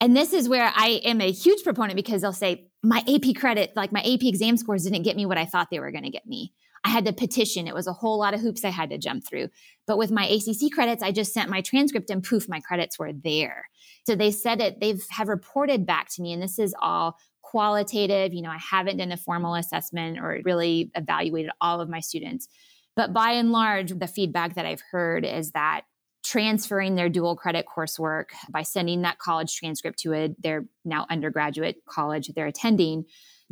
And 0.00 0.16
this 0.16 0.32
is 0.32 0.48
where 0.48 0.72
I 0.74 1.00
am 1.04 1.20
a 1.20 1.30
huge 1.30 1.62
proponent 1.62 1.96
because 1.96 2.22
they'll 2.22 2.32
say, 2.32 2.66
my 2.82 3.04
AP 3.08 3.36
credit, 3.36 3.72
like 3.76 3.92
my 3.92 4.00
AP 4.00 4.24
exam 4.24 4.56
scores 4.56 4.82
didn't 4.82 5.04
get 5.04 5.16
me 5.16 5.26
what 5.26 5.38
I 5.38 5.46
thought 5.46 5.68
they 5.70 5.78
were 5.78 5.92
going 5.92 6.04
to 6.04 6.10
get 6.10 6.26
me. 6.26 6.52
I 6.84 6.88
had 6.88 7.04
to 7.04 7.12
petition. 7.12 7.68
It 7.68 7.74
was 7.74 7.86
a 7.86 7.92
whole 7.92 8.18
lot 8.18 8.34
of 8.34 8.40
hoops 8.40 8.64
I 8.64 8.70
had 8.70 8.90
to 8.90 8.98
jump 8.98 9.24
through. 9.26 9.48
But 9.86 9.98
with 9.98 10.10
my 10.10 10.26
ACC 10.26 10.72
credits, 10.72 11.02
I 11.02 11.12
just 11.12 11.32
sent 11.32 11.48
my 11.48 11.60
transcript 11.60 12.10
and 12.10 12.24
poof, 12.24 12.48
my 12.48 12.60
credits 12.60 12.98
were 12.98 13.12
there. 13.12 13.68
So 14.04 14.14
they 14.14 14.32
said 14.32 14.60
it, 14.60 14.80
they've 14.80 15.04
have 15.10 15.28
reported 15.28 15.86
back 15.86 16.08
to 16.14 16.22
me, 16.22 16.32
and 16.32 16.42
this 16.42 16.58
is 16.58 16.74
all 16.80 17.16
qualitative. 17.42 18.32
You 18.32 18.42
know, 18.42 18.50
I 18.50 18.58
haven't 18.58 18.96
done 18.96 19.12
a 19.12 19.16
formal 19.16 19.54
assessment 19.54 20.18
or 20.18 20.40
really 20.44 20.90
evaluated 20.94 21.52
all 21.60 21.80
of 21.80 21.88
my 21.88 22.00
students. 22.00 22.48
But 22.96 23.12
by 23.12 23.32
and 23.32 23.52
large, 23.52 23.96
the 23.98 24.06
feedback 24.06 24.54
that 24.54 24.66
I've 24.66 24.82
heard 24.90 25.24
is 25.24 25.52
that 25.52 25.82
transferring 26.24 26.94
their 26.94 27.08
dual 27.08 27.36
credit 27.36 27.66
coursework 27.66 28.26
by 28.50 28.62
sending 28.62 29.02
that 29.02 29.18
college 29.18 29.54
transcript 29.56 29.98
to 29.98 30.14
a, 30.14 30.34
their 30.38 30.64
now 30.84 31.06
undergraduate 31.10 31.76
college 31.88 32.30
they're 32.34 32.46
attending 32.46 33.04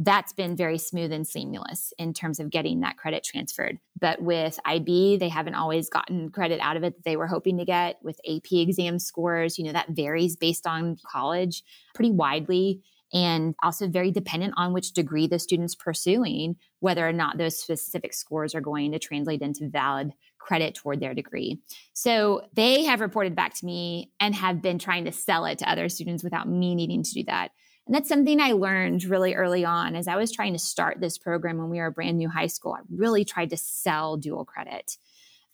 that's 0.03 0.33
been 0.33 0.57
very 0.57 0.79
smooth 0.79 1.13
and 1.13 1.27
seamless 1.27 1.93
in 1.99 2.15
terms 2.15 2.41
of 2.41 2.49
getting 2.49 2.81
that 2.81 2.97
credit 2.97 3.23
transferred. 3.23 3.79
But 4.01 4.23
with 4.23 4.59
IB, 4.65 5.19
they 5.19 5.29
haven't 5.29 5.57
always 5.57 5.91
gotten 5.91 6.31
credit 6.31 6.59
out 6.61 6.79
of 6.79 6.85
it 6.85 6.97
that 6.97 7.05
they 7.05 7.19
were 7.19 7.27
hoping 7.27 7.59
to 7.59 7.67
get. 7.67 7.99
With 8.03 8.19
AP 8.27 8.51
exam 8.53 8.99
scores, 8.99 9.59
you 9.59 9.65
know, 9.65 9.73
that 9.73 9.91
varies 9.91 10.37
based 10.37 10.67
on 10.67 10.97
college 11.07 11.63
pretty 11.95 12.13
widely 12.13 12.81
and 13.13 13.55
also 13.63 13.89
very 13.89 14.11
dependent 14.11 14.55
on 14.57 14.73
which 14.73 14.93
degree 14.93 15.27
the 15.27 15.39
student's 15.39 15.75
pursuing, 15.75 16.57
whether 16.79 17.07
or 17.07 17.13
not 17.13 17.37
those 17.37 17.61
specific 17.61 18.15
scores 18.15 18.55
are 18.55 18.61
going 18.63 18.93
to 18.93 18.99
translate 18.99 19.43
into 19.43 19.69
valid 19.69 20.13
credit 20.39 20.77
toward 20.77 21.01
their 21.01 21.13
degree. 21.13 21.61
So 21.93 22.43
they 22.55 22.85
have 22.85 23.03
reported 23.03 23.37
back 23.37 23.53
to 23.57 23.67
me 23.67 24.13
and 24.19 24.35
have 24.35 24.63
been 24.63 24.79
trying 24.79 25.05
to 25.05 25.13
sell 25.13 25.45
it 25.45 25.59
to 25.59 25.71
other 25.71 25.91
students 25.91 26.25
without 26.25 26.49
me 26.49 26.75
needing 26.75 27.03
to 27.03 27.11
do 27.13 27.25
that. 27.25 27.51
And 27.91 27.97
that's 27.97 28.09
something 28.09 28.41
I 28.41 28.53
learned 28.53 29.03
really 29.03 29.35
early 29.35 29.65
on 29.65 29.97
as 29.97 30.07
I 30.07 30.15
was 30.15 30.31
trying 30.31 30.53
to 30.53 30.61
start 30.61 31.01
this 31.01 31.19
program 31.19 31.59
when 31.59 31.71
we 31.71 31.79
were 31.79 31.87
a 31.87 31.91
brand 31.91 32.19
new 32.19 32.29
high 32.29 32.47
school. 32.47 32.75
I 32.75 32.83
really 32.89 33.25
tried 33.25 33.51
to 33.51 33.57
sell 33.57 34.17
dual 34.17 34.45
credit. 34.45 34.97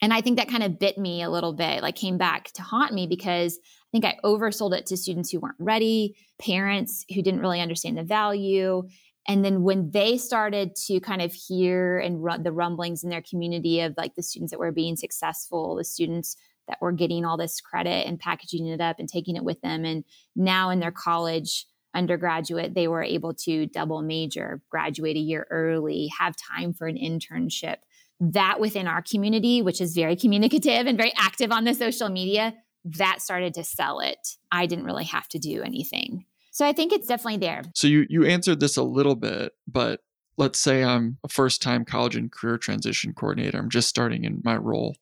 And 0.03 0.13
I 0.13 0.21
think 0.21 0.37
that 0.37 0.47
kind 0.47 0.61
of 0.61 0.77
bit 0.77 0.99
me 0.99 1.23
a 1.23 1.31
little 1.31 1.53
bit, 1.53 1.81
like 1.81 1.95
came 1.95 2.19
back 2.19 2.51
to 2.51 2.61
haunt 2.61 2.93
me 2.93 3.07
because 3.07 3.57
I 3.57 3.89
think 3.91 4.05
I 4.05 4.19
oversold 4.23 4.77
it 4.77 4.85
to 4.85 4.97
students 4.97 5.31
who 5.31 5.39
weren't 5.39 5.55
ready, 5.57 6.15
parents 6.37 7.05
who 7.09 7.23
didn't 7.23 7.39
really 7.39 7.59
understand 7.59 7.97
the 7.97 8.03
value. 8.03 8.87
And 9.27 9.43
then 9.43 9.63
when 9.63 9.89
they 9.89 10.19
started 10.19 10.75
to 10.85 10.99
kind 10.99 11.23
of 11.23 11.33
hear 11.33 11.97
and 11.97 12.23
run 12.23 12.43
the 12.43 12.51
rumblings 12.51 13.03
in 13.03 13.09
their 13.09 13.23
community 13.27 13.81
of 13.81 13.95
like 13.97 14.13
the 14.13 14.21
students 14.21 14.51
that 14.51 14.59
were 14.59 14.71
being 14.71 14.95
successful, 14.95 15.73
the 15.73 15.83
students 15.83 16.37
that 16.67 16.77
were 16.81 16.91
getting 16.91 17.25
all 17.25 17.37
this 17.37 17.59
credit 17.61 18.05
and 18.05 18.19
packaging 18.19 18.67
it 18.67 18.79
up 18.79 18.97
and 18.99 19.09
taking 19.09 19.35
it 19.35 19.43
with 19.43 19.59
them, 19.61 19.85
and 19.85 20.03
now 20.35 20.69
in 20.69 20.79
their 20.79 20.91
college 20.91 21.65
undergraduate, 21.97 22.75
they 22.75 22.87
were 22.87 23.03
able 23.03 23.33
to 23.33 23.65
double 23.65 24.01
major, 24.01 24.61
graduate 24.69 25.17
a 25.17 25.19
year 25.19 25.47
early, 25.49 26.09
have 26.17 26.35
time 26.37 26.73
for 26.73 26.87
an 26.87 26.95
internship. 26.95 27.77
That 28.19 28.59
within 28.59 28.87
our 28.87 29.01
community, 29.01 29.61
which 29.61 29.81
is 29.81 29.93
very 29.93 30.15
communicative 30.15 30.87
and 30.87 30.97
very 30.97 31.13
active 31.17 31.51
on 31.51 31.65
the 31.65 31.73
social 31.73 32.09
media, 32.09 32.53
that 32.85 33.21
started 33.21 33.53
to 33.55 33.63
sell 33.63 33.99
it. 33.99 34.19
I 34.51 34.65
didn't 34.65 34.85
really 34.85 35.05
have 35.05 35.27
to 35.29 35.39
do 35.39 35.61
anything. 35.61 36.25
So 36.51 36.65
I 36.65 36.73
think 36.73 36.93
it's 36.93 37.07
definitely 37.07 37.37
there. 37.37 37.61
So 37.75 37.87
you 37.87 38.05
you 38.09 38.25
answered 38.25 38.59
this 38.59 38.77
a 38.77 38.83
little 38.83 39.15
bit, 39.15 39.53
but 39.67 39.99
let's 40.37 40.59
say 40.59 40.83
I'm 40.83 41.17
a 41.23 41.27
first-time 41.27 41.85
college 41.85 42.15
and 42.15 42.31
career 42.31 42.57
transition 42.57 43.13
coordinator. 43.13 43.57
I'm 43.59 43.69
just 43.69 43.89
starting 43.89 44.23
in 44.23 44.41
my 44.43 44.55
role 44.55 44.95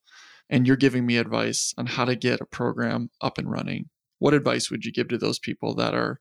and 0.50 0.68
you're 0.68 0.76
giving 0.76 1.06
me 1.06 1.18
advice 1.18 1.74
on 1.78 1.86
how 1.86 2.06
to 2.06 2.16
get 2.16 2.42
a 2.42 2.46
program 2.46 3.10
up 3.22 3.38
and 3.38 3.50
running. 3.50 3.90
What 4.20 4.34
advice 4.34 4.70
would 4.70 4.86
you 4.86 4.92
give 4.92 5.08
to 5.10 5.18
those 5.18 5.40
people 5.40 5.76
that 5.76 5.94
are 5.94 6.20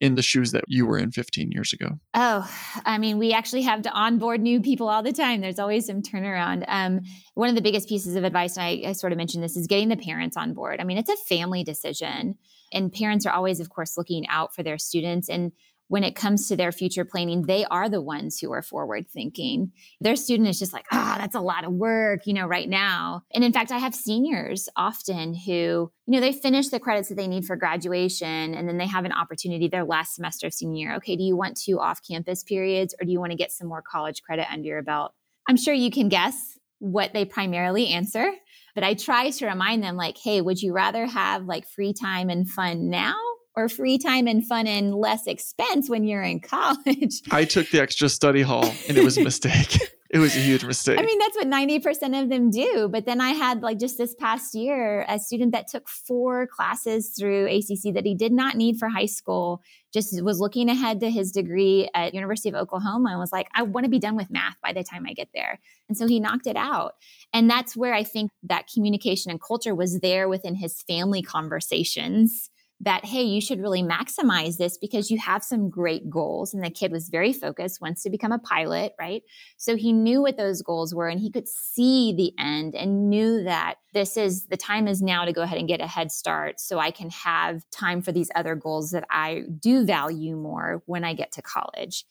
in 0.00 0.14
the 0.14 0.22
shoes 0.22 0.52
that 0.52 0.64
you 0.66 0.86
were 0.86 0.98
in 0.98 1.10
15 1.10 1.52
years 1.52 1.72
ago? 1.72 1.98
Oh, 2.14 2.50
I 2.84 2.98
mean, 2.98 3.18
we 3.18 3.32
actually 3.32 3.62
have 3.62 3.82
to 3.82 3.90
onboard 3.90 4.40
new 4.40 4.60
people 4.60 4.88
all 4.88 5.02
the 5.02 5.12
time. 5.12 5.40
There's 5.40 5.58
always 5.58 5.86
some 5.86 6.02
turnaround. 6.02 6.64
Um, 6.68 7.00
one 7.34 7.50
of 7.50 7.54
the 7.54 7.60
biggest 7.60 7.88
pieces 7.88 8.16
of 8.16 8.24
advice, 8.24 8.56
and 8.56 8.64
I, 8.64 8.88
I 8.88 8.92
sort 8.92 9.12
of 9.12 9.18
mentioned 9.18 9.44
this, 9.44 9.56
is 9.56 9.66
getting 9.66 9.88
the 9.88 9.96
parents 9.96 10.36
on 10.36 10.54
board. 10.54 10.80
I 10.80 10.84
mean, 10.84 10.96
it's 10.96 11.10
a 11.10 11.16
family 11.16 11.62
decision, 11.62 12.36
and 12.72 12.92
parents 12.92 13.26
are 13.26 13.32
always, 13.32 13.60
of 13.60 13.68
course, 13.68 13.98
looking 13.98 14.26
out 14.28 14.54
for 14.54 14.62
their 14.62 14.78
students. 14.78 15.28
And 15.28 15.52
when 15.90 16.04
it 16.04 16.14
comes 16.14 16.46
to 16.46 16.56
their 16.56 16.70
future 16.70 17.04
planning, 17.04 17.42
they 17.42 17.64
are 17.64 17.88
the 17.88 18.00
ones 18.00 18.38
who 18.38 18.52
are 18.52 18.62
forward 18.62 19.10
thinking. 19.10 19.72
Their 20.00 20.14
student 20.14 20.48
is 20.48 20.56
just 20.56 20.72
like, 20.72 20.86
ah, 20.92 21.14
oh, 21.16 21.18
that's 21.18 21.34
a 21.34 21.40
lot 21.40 21.64
of 21.64 21.72
work, 21.72 22.28
you 22.28 22.32
know, 22.32 22.46
right 22.46 22.68
now. 22.68 23.24
And 23.34 23.42
in 23.42 23.52
fact, 23.52 23.72
I 23.72 23.78
have 23.78 23.92
seniors 23.92 24.68
often 24.76 25.34
who, 25.34 25.50
you 25.50 25.90
know, 26.06 26.20
they 26.20 26.32
finish 26.32 26.68
the 26.68 26.78
credits 26.78 27.08
that 27.08 27.16
they 27.16 27.26
need 27.26 27.44
for 27.44 27.56
graduation 27.56 28.54
and 28.54 28.68
then 28.68 28.78
they 28.78 28.86
have 28.86 29.04
an 29.04 29.10
opportunity 29.10 29.66
their 29.66 29.82
last 29.82 30.14
semester 30.14 30.46
of 30.46 30.54
senior 30.54 30.76
year. 30.76 30.96
Okay, 30.98 31.16
do 31.16 31.24
you 31.24 31.36
want 31.36 31.56
two 31.56 31.80
off 31.80 31.98
campus 32.08 32.44
periods 32.44 32.94
or 33.00 33.04
do 33.04 33.10
you 33.10 33.18
want 33.18 33.32
to 33.32 33.36
get 33.36 33.50
some 33.50 33.66
more 33.66 33.82
college 33.82 34.22
credit 34.22 34.46
under 34.48 34.68
your 34.68 34.82
belt? 34.84 35.12
I'm 35.48 35.56
sure 35.56 35.74
you 35.74 35.90
can 35.90 36.08
guess 36.08 36.56
what 36.78 37.12
they 37.14 37.24
primarily 37.24 37.88
answer, 37.88 38.30
but 38.76 38.84
I 38.84 38.94
try 38.94 39.30
to 39.30 39.46
remind 39.46 39.82
them, 39.82 39.96
like, 39.96 40.18
hey, 40.22 40.40
would 40.40 40.62
you 40.62 40.72
rather 40.72 41.04
have 41.06 41.46
like 41.46 41.66
free 41.66 41.92
time 41.92 42.30
and 42.30 42.48
fun 42.48 42.90
now 42.90 43.16
or 43.56 43.68
free 43.68 43.98
time 43.98 44.26
and 44.26 44.46
fun 44.46 44.66
and 44.66 44.94
less 44.94 45.26
expense 45.26 45.88
when 45.88 46.04
you're 46.04 46.22
in 46.22 46.40
college. 46.40 47.22
I 47.30 47.44
took 47.44 47.68
the 47.70 47.80
extra 47.80 48.08
study 48.08 48.42
hall 48.42 48.72
and 48.88 48.96
it 48.96 49.04
was 49.04 49.18
a 49.18 49.24
mistake. 49.24 49.78
it 50.10 50.18
was 50.18 50.36
a 50.36 50.40
huge 50.40 50.64
mistake. 50.64 50.98
I 50.98 51.02
mean, 51.02 51.18
that's 51.18 51.36
what 51.36 51.46
90% 51.46 52.20
of 52.20 52.28
them 52.28 52.50
do. 52.50 52.88
But 52.90 53.06
then 53.06 53.20
I 53.20 53.30
had, 53.30 53.62
like, 53.62 53.78
just 53.78 53.96
this 53.96 54.12
past 54.14 54.56
year, 54.56 55.04
a 55.08 55.20
student 55.20 55.52
that 55.52 55.68
took 55.68 55.88
four 55.88 56.48
classes 56.48 57.14
through 57.16 57.46
ACC 57.46 57.94
that 57.94 58.04
he 58.04 58.16
did 58.16 58.32
not 58.32 58.56
need 58.56 58.76
for 58.76 58.88
high 58.88 59.06
school, 59.06 59.62
just 59.92 60.20
was 60.22 60.40
looking 60.40 60.68
ahead 60.68 60.98
to 61.00 61.10
his 61.10 61.30
degree 61.30 61.88
at 61.94 62.12
University 62.12 62.48
of 62.48 62.56
Oklahoma 62.56 63.10
and 63.10 63.20
was 63.20 63.32
like, 63.32 63.48
I 63.54 63.62
want 63.62 63.84
to 63.84 63.90
be 63.90 64.00
done 64.00 64.16
with 64.16 64.30
math 64.30 64.56
by 64.62 64.72
the 64.72 64.82
time 64.82 65.04
I 65.08 65.12
get 65.12 65.28
there. 65.32 65.60
And 65.88 65.96
so 65.96 66.08
he 66.08 66.18
knocked 66.18 66.46
it 66.46 66.56
out. 66.56 66.94
And 67.32 67.48
that's 67.48 67.76
where 67.76 67.94
I 67.94 68.02
think 68.02 68.32
that 68.44 68.68
communication 68.72 69.30
and 69.30 69.40
culture 69.40 69.74
was 69.74 70.00
there 70.00 70.28
within 70.28 70.56
his 70.56 70.82
family 70.82 71.22
conversations 71.22 72.50
that, 72.82 73.04
hey, 73.04 73.22
you 73.22 73.40
should 73.40 73.60
really 73.60 73.82
maximize 73.82 74.56
this 74.56 74.78
because 74.78 75.10
you 75.10 75.18
have 75.18 75.44
some 75.44 75.68
great 75.68 76.08
goals. 76.08 76.54
And 76.54 76.64
the 76.64 76.70
kid 76.70 76.90
was 76.90 77.10
very 77.10 77.32
focused, 77.32 77.80
wants 77.80 78.02
to 78.02 78.10
become 78.10 78.32
a 78.32 78.38
pilot, 78.38 78.94
right? 78.98 79.22
So 79.58 79.76
he 79.76 79.92
knew 79.92 80.22
what 80.22 80.38
those 80.38 80.62
goals 80.62 80.94
were 80.94 81.08
and 81.08 81.20
he 81.20 81.30
could 81.30 81.46
see 81.46 82.14
the 82.14 82.32
end 82.42 82.74
and 82.74 83.10
knew 83.10 83.44
that 83.44 83.74
this 83.92 84.16
is 84.16 84.46
the 84.46 84.56
time 84.56 84.88
is 84.88 85.02
now 85.02 85.24
to 85.24 85.32
go 85.32 85.42
ahead 85.42 85.58
and 85.58 85.68
get 85.68 85.80
a 85.80 85.86
head 85.86 86.10
start 86.10 86.58
so 86.58 86.78
I 86.78 86.90
can 86.90 87.10
have 87.10 87.68
time 87.70 88.00
for 88.00 88.12
these 88.12 88.30
other 88.34 88.54
goals 88.54 88.92
that 88.92 89.04
I 89.10 89.42
do 89.58 89.84
value 89.84 90.36
more 90.36 90.82
when 90.86 91.04
I 91.04 91.12
get 91.12 91.32
to 91.32 91.42
college 91.42 92.04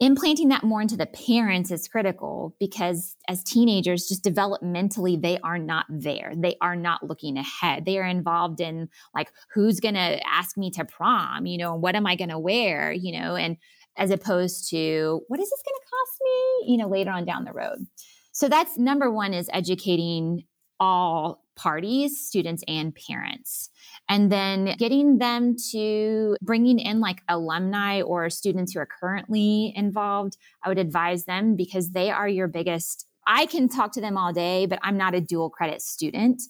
implanting 0.00 0.48
that 0.48 0.64
more 0.64 0.80
into 0.80 0.96
the 0.96 1.06
parents 1.06 1.70
is 1.70 1.86
critical 1.86 2.56
because 2.58 3.16
as 3.28 3.44
teenagers 3.44 4.08
just 4.08 4.24
developmentally 4.24 5.20
they 5.20 5.38
are 5.44 5.58
not 5.58 5.84
there. 5.90 6.32
They 6.34 6.56
are 6.62 6.74
not 6.74 7.06
looking 7.06 7.36
ahead. 7.36 7.84
They 7.84 7.98
are 7.98 8.06
involved 8.06 8.60
in 8.60 8.88
like 9.14 9.30
who's 9.52 9.78
going 9.78 9.94
to 9.94 10.20
ask 10.26 10.56
me 10.56 10.70
to 10.72 10.86
prom? 10.86 11.46
You 11.46 11.58
know 11.58 11.74
what 11.74 11.94
am 11.94 12.06
i 12.06 12.16
going 12.16 12.30
to 12.30 12.38
wear? 12.38 12.92
You 12.92 13.20
know 13.20 13.36
and 13.36 13.58
as 13.96 14.10
opposed 14.10 14.70
to 14.70 15.20
what 15.28 15.38
is 15.38 15.50
this 15.50 15.62
going 15.64 15.78
to 15.78 15.90
cost 15.90 16.20
me? 16.22 16.72
You 16.72 16.78
know 16.78 16.88
later 16.88 17.10
on 17.10 17.26
down 17.26 17.44
the 17.44 17.52
road. 17.52 17.86
So 18.32 18.48
that's 18.48 18.78
number 18.78 19.10
one 19.10 19.34
is 19.34 19.50
educating 19.52 20.44
all 20.78 21.44
parties, 21.60 22.26
students 22.26 22.64
and 22.66 22.94
parents. 22.94 23.68
And 24.08 24.32
then 24.32 24.74
getting 24.78 25.18
them 25.18 25.56
to 25.72 26.36
bringing 26.40 26.78
in 26.78 27.00
like 27.00 27.20
alumni 27.28 28.00
or 28.00 28.30
students 28.30 28.72
who 28.72 28.80
are 28.80 28.88
currently 29.00 29.72
involved, 29.76 30.36
I 30.64 30.68
would 30.68 30.78
advise 30.78 31.26
them 31.26 31.56
because 31.56 31.90
they 31.90 32.10
are 32.10 32.28
your 32.28 32.48
biggest. 32.48 33.06
I 33.26 33.44
can 33.46 33.68
talk 33.68 33.92
to 33.92 34.00
them 34.00 34.16
all 34.16 34.32
day, 34.32 34.66
but 34.66 34.78
I'm 34.82 34.96
not 34.96 35.14
a 35.14 35.20
dual 35.20 35.50
credit 35.50 35.82
student. 35.82 36.42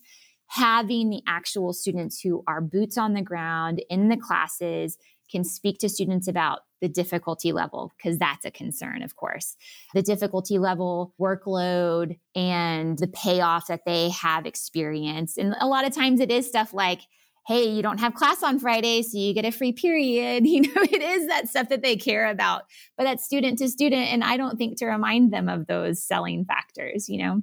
Having 0.47 1.11
the 1.11 1.23
actual 1.27 1.73
students 1.73 2.21
who 2.21 2.45
are 2.47 2.61
boots 2.61 2.97
on 2.97 3.15
the 3.15 3.23
ground 3.23 3.83
in 3.91 4.09
the 4.09 4.17
classes, 4.17 4.97
can 5.31 5.45
speak 5.45 5.79
to 5.79 5.89
students 5.89 6.29
about 6.29 6.61
the 6.81 6.89
difficulty 6.89 7.53
level, 7.53 7.93
because 7.97 8.19
that's 8.19 8.45
a 8.45 8.51
concern, 8.51 9.03
of 9.03 9.17
course. 9.17 9.57
The 9.95 10.03
difficulty 10.03 10.59
level, 10.59 11.15
workload, 11.21 12.19
and 12.35 12.99
the 12.99 13.09
payoff 13.09 13.67
that 13.69 13.85
they 13.85 14.11
have 14.11 14.47
experienced. 14.47 15.39
And 15.39 15.55
a 15.61 15.67
lot 15.67 15.87
of 15.87 15.95
times 15.95 16.21
it 16.21 16.31
is 16.31 16.49
stuff 16.49 16.73
like, 16.73 17.01
hey, 17.47 17.65
you 17.65 17.83
don't 17.83 18.01
have 18.01 18.15
class 18.15 18.43
on 18.43 18.59
Friday, 18.59 19.03
so 19.03 19.19
you 19.19 19.35
get 19.35 19.45
a 19.45 19.51
free 19.51 19.73
period. 19.73 20.45
You 20.51 20.63
know, 20.63 20.83
it 20.83 21.03
is 21.03 21.27
that 21.29 21.49
stuff 21.49 21.69
that 21.69 21.83
they 21.83 21.97
care 21.97 22.27
about, 22.27 22.63
but 22.97 23.05
that's 23.05 23.25
student 23.25 23.59
to 23.59 23.69
student. 23.69 24.13
And 24.13 24.25
I 24.25 24.37
don't 24.37 24.57
think 24.57 24.79
to 24.79 24.87
remind 24.87 25.33
them 25.33 25.49
of 25.49 25.67
those 25.67 26.03
selling 26.03 26.45
factors, 26.45 27.09
you 27.09 27.19
know? 27.19 27.43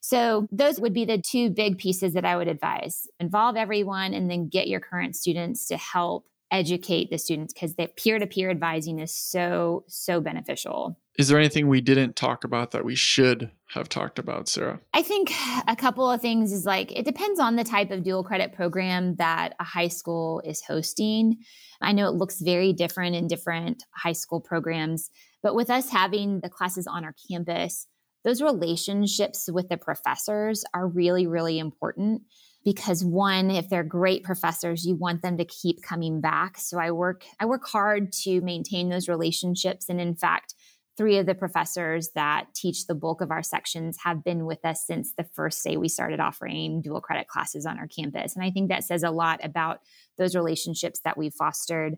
So 0.00 0.48
those 0.50 0.80
would 0.80 0.92
be 0.92 1.04
the 1.04 1.18
two 1.18 1.50
big 1.50 1.78
pieces 1.78 2.14
that 2.14 2.24
I 2.24 2.36
would 2.36 2.48
advise. 2.48 3.06
Involve 3.20 3.56
everyone 3.56 4.14
and 4.14 4.30
then 4.30 4.48
get 4.48 4.66
your 4.66 4.80
current 4.80 5.14
students 5.14 5.68
to 5.68 5.76
help 5.76 6.26
educate 6.52 7.10
the 7.10 7.18
students 7.18 7.52
because 7.52 7.74
that 7.74 7.96
peer-to-peer 7.96 8.50
advising 8.50 9.00
is 9.00 9.12
so 9.14 9.84
so 9.88 10.20
beneficial. 10.20 10.98
Is 11.18 11.28
there 11.28 11.38
anything 11.38 11.68
we 11.68 11.80
didn't 11.80 12.16
talk 12.16 12.44
about 12.44 12.70
that 12.70 12.84
we 12.84 12.94
should 12.94 13.50
have 13.70 13.88
talked 13.88 14.18
about 14.18 14.48
sarah? 14.48 14.80
I 14.94 15.02
think 15.02 15.32
a 15.66 15.74
couple 15.74 16.10
of 16.10 16.20
things 16.20 16.52
is 16.52 16.64
like 16.64 16.92
it 16.92 17.04
depends 17.04 17.40
on 17.40 17.56
the 17.56 17.64
type 17.64 17.90
of 17.90 18.02
dual 18.04 18.22
credit 18.22 18.52
program 18.52 19.16
that 19.16 19.54
a 19.58 19.64
high 19.64 19.88
school 19.88 20.40
is 20.44 20.62
hosting. 20.62 21.38
I 21.80 21.92
know 21.92 22.06
it 22.06 22.14
looks 22.14 22.40
very 22.40 22.72
different 22.72 23.16
in 23.16 23.26
different 23.26 23.82
high 23.90 24.12
school 24.12 24.40
programs 24.40 25.10
but 25.42 25.54
with 25.54 25.70
us 25.70 25.90
having 25.90 26.40
the 26.40 26.48
classes 26.48 26.86
on 26.86 27.04
our 27.04 27.14
campus 27.28 27.86
those 28.24 28.40
relationships 28.40 29.48
with 29.52 29.68
the 29.68 29.76
professors 29.76 30.64
are 30.74 30.86
really 30.86 31.26
really 31.26 31.58
important 31.58 32.22
because 32.64 33.04
one 33.04 33.50
if 33.50 33.68
they're 33.68 33.82
great 33.82 34.22
professors 34.22 34.86
you 34.86 34.94
want 34.94 35.22
them 35.22 35.36
to 35.36 35.44
keep 35.44 35.82
coming 35.82 36.20
back. 36.20 36.58
So 36.58 36.78
i 36.78 36.90
work 36.90 37.24
i 37.40 37.46
work 37.46 37.66
hard 37.66 38.12
to 38.24 38.40
maintain 38.40 38.88
those 38.88 39.08
relationships. 39.08 39.88
And 39.88 40.00
in 40.00 40.14
fact 40.14 40.54
three 40.96 41.16
of 41.16 41.24
the 41.24 41.34
professors 41.34 42.10
that 42.14 42.46
teach 42.54 42.86
the 42.86 42.94
bulk 42.94 43.22
of 43.22 43.30
our 43.30 43.42
sections 43.42 43.96
have 44.04 44.22
been 44.22 44.44
with 44.44 44.62
us 44.64 44.86
since 44.86 45.14
the 45.16 45.24
first 45.24 45.64
day 45.64 45.78
we 45.78 45.88
started 45.88 46.20
offering 46.20 46.82
dual 46.82 47.00
credit 47.00 47.28
classes 47.28 47.64
on 47.64 47.78
our 47.78 47.88
campus. 47.88 48.34
And 48.36 48.44
i 48.44 48.50
think 48.50 48.68
that 48.68 48.84
says 48.84 49.02
a 49.02 49.10
lot 49.10 49.40
about 49.42 49.80
those 50.18 50.36
relationships 50.36 51.00
that 51.04 51.16
we've 51.16 51.34
fostered 51.34 51.96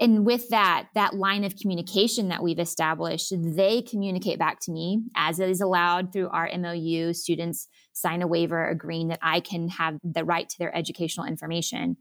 and 0.00 0.24
with 0.24 0.48
that 0.50 0.88
that 0.94 1.14
line 1.14 1.44
of 1.44 1.56
communication 1.56 2.28
that 2.28 2.42
we've 2.42 2.58
established 2.58 3.32
they 3.38 3.82
communicate 3.82 4.38
back 4.38 4.60
to 4.60 4.70
me 4.70 5.02
as 5.16 5.40
it 5.40 5.48
is 5.48 5.60
allowed 5.60 6.12
through 6.12 6.28
our 6.28 6.48
mou 6.58 7.12
students 7.12 7.68
sign 7.92 8.22
a 8.22 8.26
waiver 8.26 8.68
agreeing 8.68 9.08
that 9.08 9.18
i 9.22 9.40
can 9.40 9.68
have 9.68 9.98
the 10.02 10.24
right 10.24 10.48
to 10.48 10.58
their 10.58 10.74
educational 10.76 11.26
information. 11.26 11.96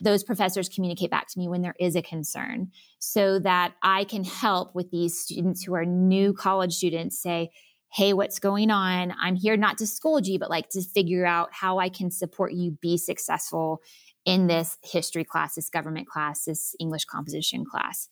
Those 0.00 0.24
professors 0.24 0.68
communicate 0.68 1.10
back 1.10 1.28
to 1.28 1.38
me 1.38 1.48
when 1.48 1.62
there 1.62 1.76
is 1.78 1.94
a 1.94 2.02
concern 2.02 2.70
so 2.98 3.38
that 3.40 3.74
i 3.82 4.04
can 4.04 4.24
help 4.24 4.74
with 4.74 4.90
these 4.90 5.18
students 5.18 5.62
who 5.62 5.74
are 5.74 5.84
new 5.84 6.32
college 6.32 6.74
students 6.74 7.20
say 7.20 7.50
hey 7.94 8.14
what's 8.14 8.38
going 8.38 8.70
on? 8.70 9.12
I'm 9.20 9.36
here 9.36 9.54
not 9.54 9.76
to 9.78 9.86
scold 9.86 10.26
you 10.26 10.38
but 10.38 10.50
like 10.50 10.70
to 10.70 10.82
figure 10.82 11.26
out 11.26 11.50
how 11.52 11.78
i 11.78 11.88
can 11.88 12.10
support 12.10 12.52
you 12.52 12.72
be 12.80 12.96
successful 12.96 13.82
in 14.24 14.46
this 14.46 14.78
history 14.82 15.24
class, 15.24 15.54
this 15.54 15.68
government 15.68 16.06
class, 16.06 16.44
this 16.44 16.74
English 16.78 17.04
composition 17.04 17.64
class. 17.64 18.08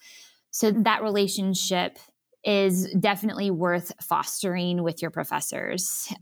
So 0.51 0.71
that 0.71 1.03
relationship 1.03 1.99
is 2.45 2.93
definitely 2.99 3.51
worth 3.51 3.93
fostering 4.03 4.83
with 4.83 5.03
your 5.03 5.11
professors. 5.11 6.13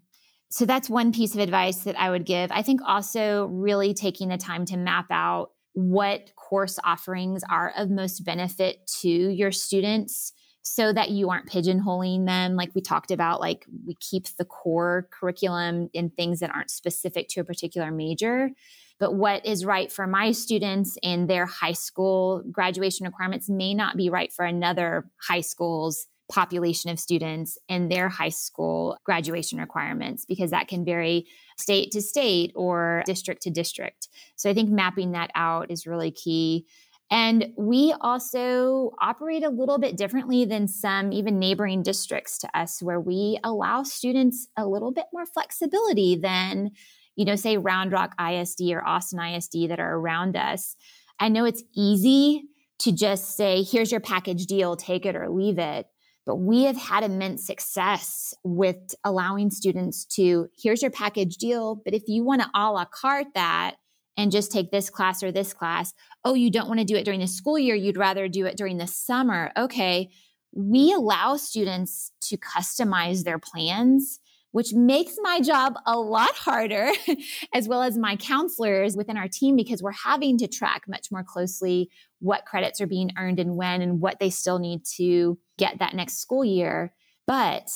So 0.51 0.65
that's 0.65 0.89
one 0.89 1.13
piece 1.13 1.35
of 1.35 1.41
advice 1.41 1.85
that 1.85 1.99
I 1.99 2.11
would 2.11 2.25
give. 2.25 2.51
I 2.51 2.63
think 2.63 2.81
also 2.85 3.47
really 3.47 3.95
taking 3.95 4.29
the 4.29 4.39
time 4.39 4.65
to 4.67 4.77
map 4.77 5.07
out 5.11 5.51
what 5.75 6.35
course 6.35 6.79
offerings 6.85 7.43
are 7.49 7.73
of 7.77 7.91
most 7.91 8.25
benefit 8.25 8.79
to 9.01 9.09
your 9.09 9.53
students 9.53 10.33
so 10.63 10.93
that 10.93 11.11
you 11.11 11.31
aren't 11.31 11.49
pigeonholing 11.49 12.27
them 12.27 12.57
like 12.57 12.71
we 12.75 12.81
talked 12.81 13.11
about 13.11 13.41
like 13.41 13.65
we 13.87 13.95
keep 14.01 14.27
the 14.39 14.45
core 14.45 15.09
curriculum 15.13 15.89
in 15.93 16.11
things 16.11 16.41
that 16.41 16.51
aren't 16.51 16.71
specific 16.71 17.29
to 17.29 17.41
a 17.41 17.45
particular 17.45 17.91
major 17.91 18.51
but 18.99 19.15
what 19.15 19.45
is 19.47 19.65
right 19.65 19.91
for 19.91 20.07
my 20.07 20.33
students 20.33 20.99
and 21.03 21.29
their 21.29 21.47
high 21.47 21.73
school 21.73 22.43
graduation 22.51 23.07
requirements 23.07 23.49
may 23.49 23.75
not 23.75 23.97
be 23.97 24.11
right 24.11 24.33
for 24.33 24.45
another 24.45 25.11
high 25.21 25.41
school's 25.41 26.07
population 26.31 26.91
of 26.91 27.01
students 27.01 27.57
and 27.69 27.91
their 27.91 28.09
high 28.09 28.29
school 28.29 28.99
graduation 29.05 29.59
requirements 29.59 30.25
because 30.27 30.51
that 30.51 30.69
can 30.69 30.85
vary 30.85 31.27
state 31.57 31.91
to 31.91 32.03
state 32.03 32.53
or 32.55 33.03
district 33.07 33.43
to 33.43 33.51
district. 33.51 34.09
So 34.37 34.51
I 34.51 34.55
think 34.55 34.69
mapping 34.69 35.13
that 35.13 35.31
out 35.35 35.71
is 35.71 35.87
really 35.87 36.11
key. 36.11 36.67
And 37.11 37.55
we 37.57 37.95
also 38.03 38.93
operate 39.01 39.43
a 39.43 39.49
little 39.49 39.79
bit 39.79 39.97
differently 39.97 40.45
than 40.45 40.69
some 40.69 41.11
even 41.13 41.39
neighboring 41.39 41.83
districts 41.83 42.37
to 42.39 42.59
us, 42.59 42.83
where 42.83 43.01
we 43.01 43.39
allow 43.43 43.83
students 43.83 44.49
a 44.59 44.67
little 44.67 44.93
bit 44.93 45.07
more 45.11 45.25
flexibility 45.25 46.17
than 46.17 46.73
you 47.19 47.25
know, 47.25 47.35
say 47.35 47.57
Round 47.57 47.91
Rock 47.91 48.15
ISD 48.21 48.71
or 48.71 48.87
Austin 48.87 49.19
ISD 49.19 49.69
that 49.71 49.81
are 49.81 49.97
around 49.97 50.37
us, 50.37 50.77
I 51.19 51.29
know 51.29 51.45
it's 51.45 51.65
easy 51.75 52.45
to 52.79 52.93
just 52.93 53.37
say, 53.37 53.65
here's 53.65 53.91
your 53.91 54.01
package 54.01 54.47
deal, 54.47 54.77
take 54.77 55.05
it 55.05 55.17
or 55.17 55.29
leave 55.29 55.59
it. 55.59 55.87
But 56.25 56.37
we 56.37 56.63
have 56.63 56.77
had 56.77 57.03
immense 57.03 57.45
success 57.45 58.35
with 58.45 58.95
allowing 59.03 59.51
students 59.51 60.05
to, 60.15 60.47
here's 60.63 60.81
your 60.81 60.93
package 60.93 61.39
deal. 61.39 61.83
But 61.85 61.93
if 61.93 62.05
you 62.07 62.23
want 62.23 62.43
to 62.43 62.51
a 62.55 62.71
la 62.71 62.85
carte 62.85 63.35
that 63.35 63.75
and 64.17 64.31
just 64.31 64.53
take 64.53 64.71
this 64.71 64.89
class 64.89 65.21
or 65.21 65.33
this 65.33 65.53
class, 65.53 65.93
oh, 66.25 66.35
you 66.35 66.53
don't 66.53 66.69
want 66.69 66.79
to 66.79 66.87
do 66.87 66.95
it 66.95 67.05
during 67.05 67.19
the 67.19 67.27
school 67.27 67.59
year, 67.59 67.75
you'd 67.75 67.97
rather 67.97 68.29
do 68.29 68.47
it 68.47 68.57
during 68.57 68.79
the 68.79 68.87
summer. 68.87 69.51
Okay. 69.57 70.11
We 70.53 70.93
allow 70.93 71.37
students 71.37 72.13
to 72.23 72.37
customize 72.37 73.25
their 73.25 73.41
plans 73.41 74.21
which 74.53 74.73
makes 74.73 75.17
my 75.21 75.41
job 75.41 75.75
a 75.87 75.99
lot 75.99 76.35
harder, 76.35 76.91
as 77.55 77.69
well 77.69 77.83
as 77.83 77.99
my 77.99 78.17
counselors 78.17 78.97
within 78.97 79.17
our 79.17 79.29
team, 79.29 79.57
because 79.57 79.83
we're 79.83 79.93
having 79.93 80.39
to 80.39 80.49
track 80.49 80.83
much 80.89 81.09
more 81.11 81.25
closely 81.25 81.91
what 82.21 82.45
credits 82.47 82.81
are 82.81 82.87
being 82.87 83.11
earned 83.19 83.39
and 83.39 83.57
when 83.57 83.83
and 83.83 84.01
what 84.01 84.19
they 84.19 84.31
still 84.31 84.59
need 84.59 84.85
to 84.97 85.39
get 85.59 85.79
that 85.79 85.95
next 85.95 86.19
school 86.19 86.45
year. 86.45 86.93
But 87.27 87.69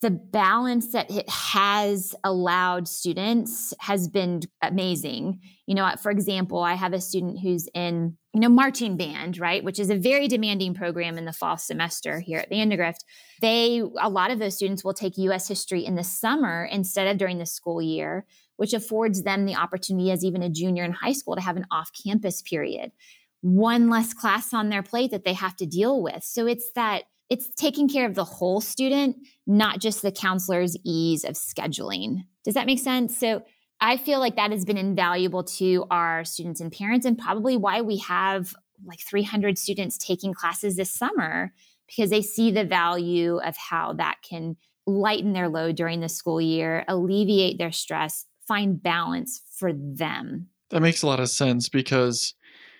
the 0.00 0.10
balance 0.10 0.92
that 0.92 1.10
it 1.10 1.28
has 1.28 2.14
allowed 2.24 2.88
students 2.88 3.72
has 3.80 4.08
been 4.08 4.42
amazing. 4.62 5.40
You 5.66 5.74
know, 5.74 5.90
for 6.02 6.10
example, 6.10 6.58
I 6.58 6.74
have 6.74 6.92
a 6.92 7.00
student 7.00 7.40
who's 7.40 7.68
in, 7.74 8.16
you 8.34 8.40
know, 8.40 8.48
marching 8.48 8.96
band, 8.96 9.38
right, 9.38 9.64
which 9.64 9.78
is 9.78 9.90
a 9.90 9.96
very 9.96 10.28
demanding 10.28 10.74
program 10.74 11.18
in 11.18 11.24
the 11.24 11.32
fall 11.32 11.56
semester 11.56 12.20
here 12.20 12.38
at 12.38 12.50
Vandegrift. 12.50 13.04
They, 13.40 13.82
a 14.00 14.08
lot 14.08 14.30
of 14.30 14.38
those 14.38 14.54
students 14.54 14.84
will 14.84 14.94
take 14.94 15.16
US 15.18 15.48
history 15.48 15.84
in 15.84 15.94
the 15.94 16.04
summer 16.04 16.68
instead 16.70 17.08
of 17.08 17.18
during 17.18 17.38
the 17.38 17.46
school 17.46 17.80
year, 17.80 18.26
which 18.56 18.74
affords 18.74 19.22
them 19.22 19.46
the 19.46 19.56
opportunity 19.56 20.10
as 20.10 20.24
even 20.24 20.42
a 20.42 20.50
junior 20.50 20.84
in 20.84 20.92
high 20.92 21.12
school 21.12 21.36
to 21.36 21.42
have 21.42 21.56
an 21.56 21.66
off 21.70 21.90
campus 22.04 22.42
period. 22.42 22.92
One 23.40 23.88
less 23.88 24.12
class 24.12 24.52
on 24.52 24.68
their 24.68 24.82
plate 24.82 25.10
that 25.10 25.24
they 25.24 25.34
have 25.34 25.56
to 25.56 25.66
deal 25.66 26.02
with. 26.02 26.24
So 26.24 26.46
it's 26.46 26.70
that 26.74 27.04
it's 27.28 27.48
taking 27.56 27.88
care 27.88 28.06
of 28.06 28.14
the 28.14 28.24
whole 28.24 28.60
student, 28.60 29.16
not 29.46 29.80
just 29.80 30.02
the 30.02 30.12
counselor's 30.12 30.76
ease 30.84 31.24
of 31.24 31.34
scheduling. 31.34 32.24
Does 32.44 32.54
that 32.54 32.66
make 32.66 32.78
sense? 32.78 33.16
So 33.18 33.42
I 33.80 33.96
feel 33.96 34.20
like 34.20 34.36
that 34.36 34.52
has 34.52 34.64
been 34.64 34.78
invaluable 34.78 35.44
to 35.44 35.86
our 35.90 36.24
students 36.24 36.60
and 36.60 36.72
parents, 36.72 37.04
and 37.04 37.18
probably 37.18 37.56
why 37.56 37.82
we 37.82 37.98
have 37.98 38.54
like 38.84 39.00
300 39.00 39.58
students 39.58 39.98
taking 39.98 40.32
classes 40.32 40.76
this 40.76 40.92
summer 40.92 41.52
because 41.86 42.10
they 42.10 42.22
see 42.22 42.50
the 42.50 42.64
value 42.64 43.38
of 43.38 43.56
how 43.56 43.92
that 43.94 44.16
can 44.22 44.56
lighten 44.86 45.32
their 45.32 45.48
load 45.48 45.76
during 45.76 46.00
the 46.00 46.08
school 46.08 46.40
year, 46.40 46.84
alleviate 46.88 47.58
their 47.58 47.72
stress, 47.72 48.26
find 48.46 48.82
balance 48.82 49.42
for 49.56 49.72
them. 49.72 50.48
That 50.70 50.80
makes 50.80 51.02
a 51.02 51.06
lot 51.06 51.20
of 51.20 51.28
sense 51.28 51.68
because 51.68 52.34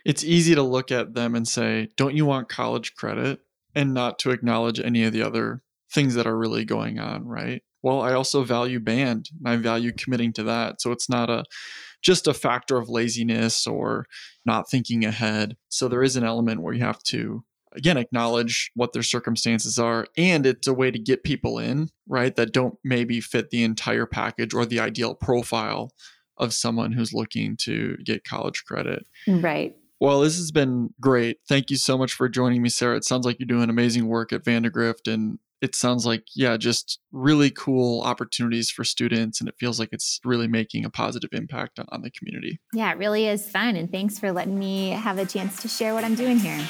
it's 0.04 0.24
easy 0.24 0.54
to 0.54 0.62
look 0.62 0.90
at 0.90 1.14
them 1.14 1.34
and 1.34 1.46
say, 1.46 1.88
Don't 1.96 2.14
you 2.14 2.26
want 2.26 2.48
college 2.48 2.94
credit? 2.94 3.40
And 3.76 3.94
not 3.94 4.18
to 4.20 4.30
acknowledge 4.30 4.80
any 4.80 5.04
of 5.04 5.12
the 5.12 5.22
other 5.22 5.62
things 5.92 6.14
that 6.14 6.26
are 6.26 6.36
really 6.36 6.64
going 6.64 6.98
on, 6.98 7.24
right? 7.24 7.62
Well, 7.82 8.00
I 8.00 8.14
also 8.14 8.42
value 8.42 8.80
band 8.80 9.28
and 9.38 9.46
I 9.46 9.56
value 9.56 9.92
committing 9.92 10.32
to 10.32 10.42
that. 10.44 10.80
So 10.80 10.90
it's 10.90 11.08
not 11.08 11.30
a 11.30 11.44
just 12.02 12.26
a 12.26 12.34
factor 12.34 12.78
of 12.78 12.88
laziness 12.88 13.66
or 13.66 14.06
not 14.44 14.68
thinking 14.68 15.04
ahead. 15.04 15.56
So 15.68 15.86
there 15.86 16.02
is 16.02 16.16
an 16.16 16.24
element 16.24 16.62
where 16.62 16.74
you 16.74 16.82
have 16.82 17.02
to 17.04 17.44
again 17.72 17.96
acknowledge 17.98 18.70
what 18.74 18.92
their 18.92 19.02
circumstances 19.02 19.78
are 19.78 20.06
and 20.16 20.46
it's 20.46 20.66
a 20.66 20.74
way 20.74 20.90
to 20.90 20.98
get 20.98 21.22
people 21.22 21.58
in, 21.58 21.90
right, 22.08 22.34
that 22.36 22.52
don't 22.52 22.76
maybe 22.82 23.20
fit 23.20 23.50
the 23.50 23.62
entire 23.62 24.06
package 24.06 24.54
or 24.54 24.64
the 24.64 24.80
ideal 24.80 25.14
profile 25.14 25.90
of 26.38 26.54
someone 26.54 26.92
who's 26.92 27.12
looking 27.12 27.56
to 27.58 27.96
get 28.04 28.24
college 28.24 28.64
credit. 28.64 29.06
Right. 29.28 29.76
Well, 29.98 30.20
this 30.20 30.36
has 30.36 30.50
been 30.50 30.90
great. 31.00 31.38
Thank 31.48 31.70
you 31.70 31.76
so 31.76 31.96
much 31.96 32.12
for 32.12 32.28
joining 32.28 32.60
me, 32.62 32.68
Sarah. 32.68 32.96
It 32.96 33.04
sounds 33.04 33.24
like 33.24 33.38
you're 33.38 33.46
doing 33.46 33.70
amazing 33.70 34.06
work 34.06 34.32
at 34.32 34.44
Vandegrift, 34.44 35.08
and 35.08 35.38
it 35.62 35.74
sounds 35.74 36.04
like, 36.04 36.24
yeah, 36.34 36.58
just 36.58 37.00
really 37.12 37.50
cool 37.50 38.02
opportunities 38.02 38.70
for 38.70 38.84
students. 38.84 39.40
And 39.40 39.48
it 39.48 39.54
feels 39.58 39.80
like 39.80 39.88
it's 39.92 40.20
really 40.22 40.48
making 40.48 40.84
a 40.84 40.90
positive 40.90 41.30
impact 41.32 41.78
on, 41.78 41.86
on 41.88 42.02
the 42.02 42.10
community. 42.10 42.60
Yeah, 42.74 42.92
it 42.92 42.98
really 42.98 43.26
is 43.26 43.48
fun. 43.48 43.74
And 43.74 43.90
thanks 43.90 44.18
for 44.18 44.32
letting 44.32 44.58
me 44.58 44.90
have 44.90 45.18
a 45.18 45.24
chance 45.24 45.62
to 45.62 45.68
share 45.68 45.94
what 45.94 46.04
I'm 46.04 46.14
doing 46.14 46.38
here. 46.38 46.60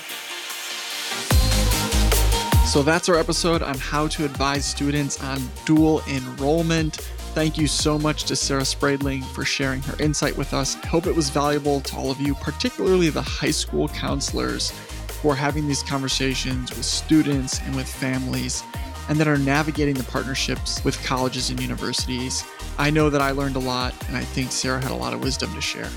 So 2.66 2.82
that's 2.82 3.08
our 3.08 3.16
episode 3.16 3.62
on 3.62 3.76
how 3.78 4.06
to 4.08 4.24
advise 4.24 4.64
students 4.64 5.22
on 5.22 5.40
dual 5.64 6.02
enrollment. 6.08 6.98
Thank 7.36 7.58
you 7.58 7.66
so 7.66 7.98
much 7.98 8.24
to 8.24 8.34
Sarah 8.34 8.64
Spradling 8.64 9.20
for 9.20 9.44
sharing 9.44 9.82
her 9.82 10.02
insight 10.02 10.34
with 10.38 10.54
us. 10.54 10.74
I 10.82 10.86
hope 10.86 11.06
it 11.06 11.14
was 11.14 11.28
valuable 11.28 11.82
to 11.82 11.94
all 11.94 12.10
of 12.10 12.18
you, 12.18 12.34
particularly 12.36 13.10
the 13.10 13.20
high 13.20 13.50
school 13.50 13.88
counselors 13.88 14.72
who 15.20 15.28
are 15.28 15.34
having 15.34 15.68
these 15.68 15.82
conversations 15.82 16.70
with 16.70 16.86
students 16.86 17.60
and 17.60 17.76
with 17.76 17.86
families 17.86 18.62
and 19.10 19.18
that 19.18 19.28
are 19.28 19.36
navigating 19.36 19.96
the 19.96 20.04
partnerships 20.04 20.82
with 20.82 20.98
colleges 21.04 21.50
and 21.50 21.60
universities. 21.60 22.42
I 22.78 22.88
know 22.88 23.10
that 23.10 23.20
I 23.20 23.32
learned 23.32 23.56
a 23.56 23.60
lot, 23.60 23.92
and 24.08 24.16
I 24.16 24.24
think 24.24 24.50
Sarah 24.50 24.80
had 24.80 24.90
a 24.90 24.96
lot 24.96 25.12
of 25.12 25.22
wisdom 25.22 25.52
to 25.52 25.60
share. 25.60 25.90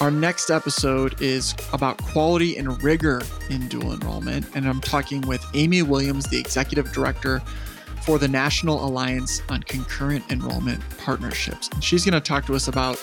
Our 0.00 0.10
next 0.10 0.48
episode 0.48 1.20
is 1.20 1.54
about 1.74 2.02
quality 2.02 2.56
and 2.56 2.82
rigor 2.82 3.20
in 3.50 3.68
dual 3.68 3.92
enrollment, 3.92 4.46
and 4.56 4.66
I'm 4.66 4.80
talking 4.80 5.20
with 5.20 5.44
Amy 5.52 5.82
Williams, 5.82 6.24
the 6.30 6.38
executive 6.38 6.90
director 6.94 7.42
for 8.08 8.18
the 8.18 8.26
National 8.26 8.82
Alliance 8.86 9.42
on 9.50 9.62
Concurrent 9.64 10.24
Enrollment 10.32 10.82
Partnerships. 10.96 11.68
And 11.74 11.84
she's 11.84 12.06
going 12.06 12.14
to 12.14 12.26
talk 12.26 12.46
to 12.46 12.54
us 12.54 12.66
about 12.66 12.96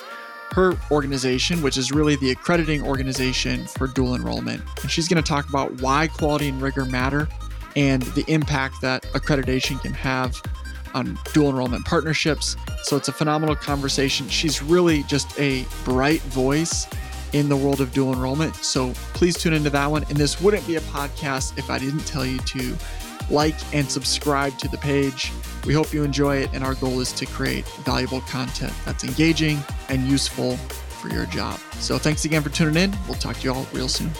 her 0.49 0.75
organization, 0.89 1.61
which 1.61 1.77
is 1.77 1.91
really 1.91 2.15
the 2.15 2.31
accrediting 2.31 2.81
organization 2.81 3.67
for 3.67 3.85
dual 3.85 4.15
enrollment. 4.15 4.63
And 4.81 4.89
she's 4.89 5.07
going 5.07 5.21
to 5.21 5.27
talk 5.29 5.47
about 5.47 5.79
why 5.79 6.07
quality 6.07 6.47
and 6.47 6.59
rigor 6.59 6.85
matter 6.85 7.27
and 7.75 8.01
the 8.01 8.25
impact 8.27 8.81
that 8.81 9.03
accreditation 9.13 9.79
can 9.79 9.93
have 9.93 10.41
on 10.95 11.19
dual 11.33 11.51
enrollment 11.51 11.85
partnerships. 11.85 12.55
So 12.81 12.97
it's 12.97 13.07
a 13.07 13.13
phenomenal 13.13 13.55
conversation. 13.55 14.27
She's 14.27 14.63
really 14.63 15.03
just 15.03 15.39
a 15.39 15.67
bright 15.83 16.21
voice 16.21 16.87
in 17.31 17.47
the 17.47 17.55
world 17.55 17.79
of 17.79 17.93
dual 17.93 18.11
enrollment. 18.11 18.55
So 18.55 18.91
please 19.13 19.37
tune 19.37 19.53
into 19.53 19.69
that 19.69 19.85
one. 19.85 20.03
And 20.05 20.17
this 20.17 20.41
wouldn't 20.41 20.65
be 20.65 20.77
a 20.77 20.81
podcast 20.81 21.59
if 21.59 21.69
I 21.69 21.77
didn't 21.77 22.07
tell 22.07 22.25
you 22.25 22.39
to 22.39 22.75
like, 23.29 23.55
and 23.73 23.89
subscribe 23.89 24.57
to 24.59 24.67
the 24.67 24.77
page. 24.77 25.31
We 25.65 25.73
hope 25.73 25.93
you 25.93 26.03
enjoy 26.03 26.37
it, 26.37 26.49
and 26.53 26.63
our 26.63 26.75
goal 26.75 26.99
is 26.99 27.11
to 27.13 27.25
create 27.25 27.65
valuable 27.83 28.21
content 28.21 28.73
that's 28.85 29.03
engaging 29.03 29.59
and 29.89 30.07
useful 30.07 30.57
for 30.57 31.09
your 31.09 31.25
job. 31.25 31.59
So 31.79 31.97
thanks 31.97 32.25
again 32.25 32.41
for 32.41 32.49
tuning 32.49 32.75
in. 32.75 32.97
We'll 33.07 33.17
talk 33.17 33.37
to 33.37 33.43
you 33.43 33.53
all 33.53 33.67
real 33.73 33.87
soon. 33.87 34.11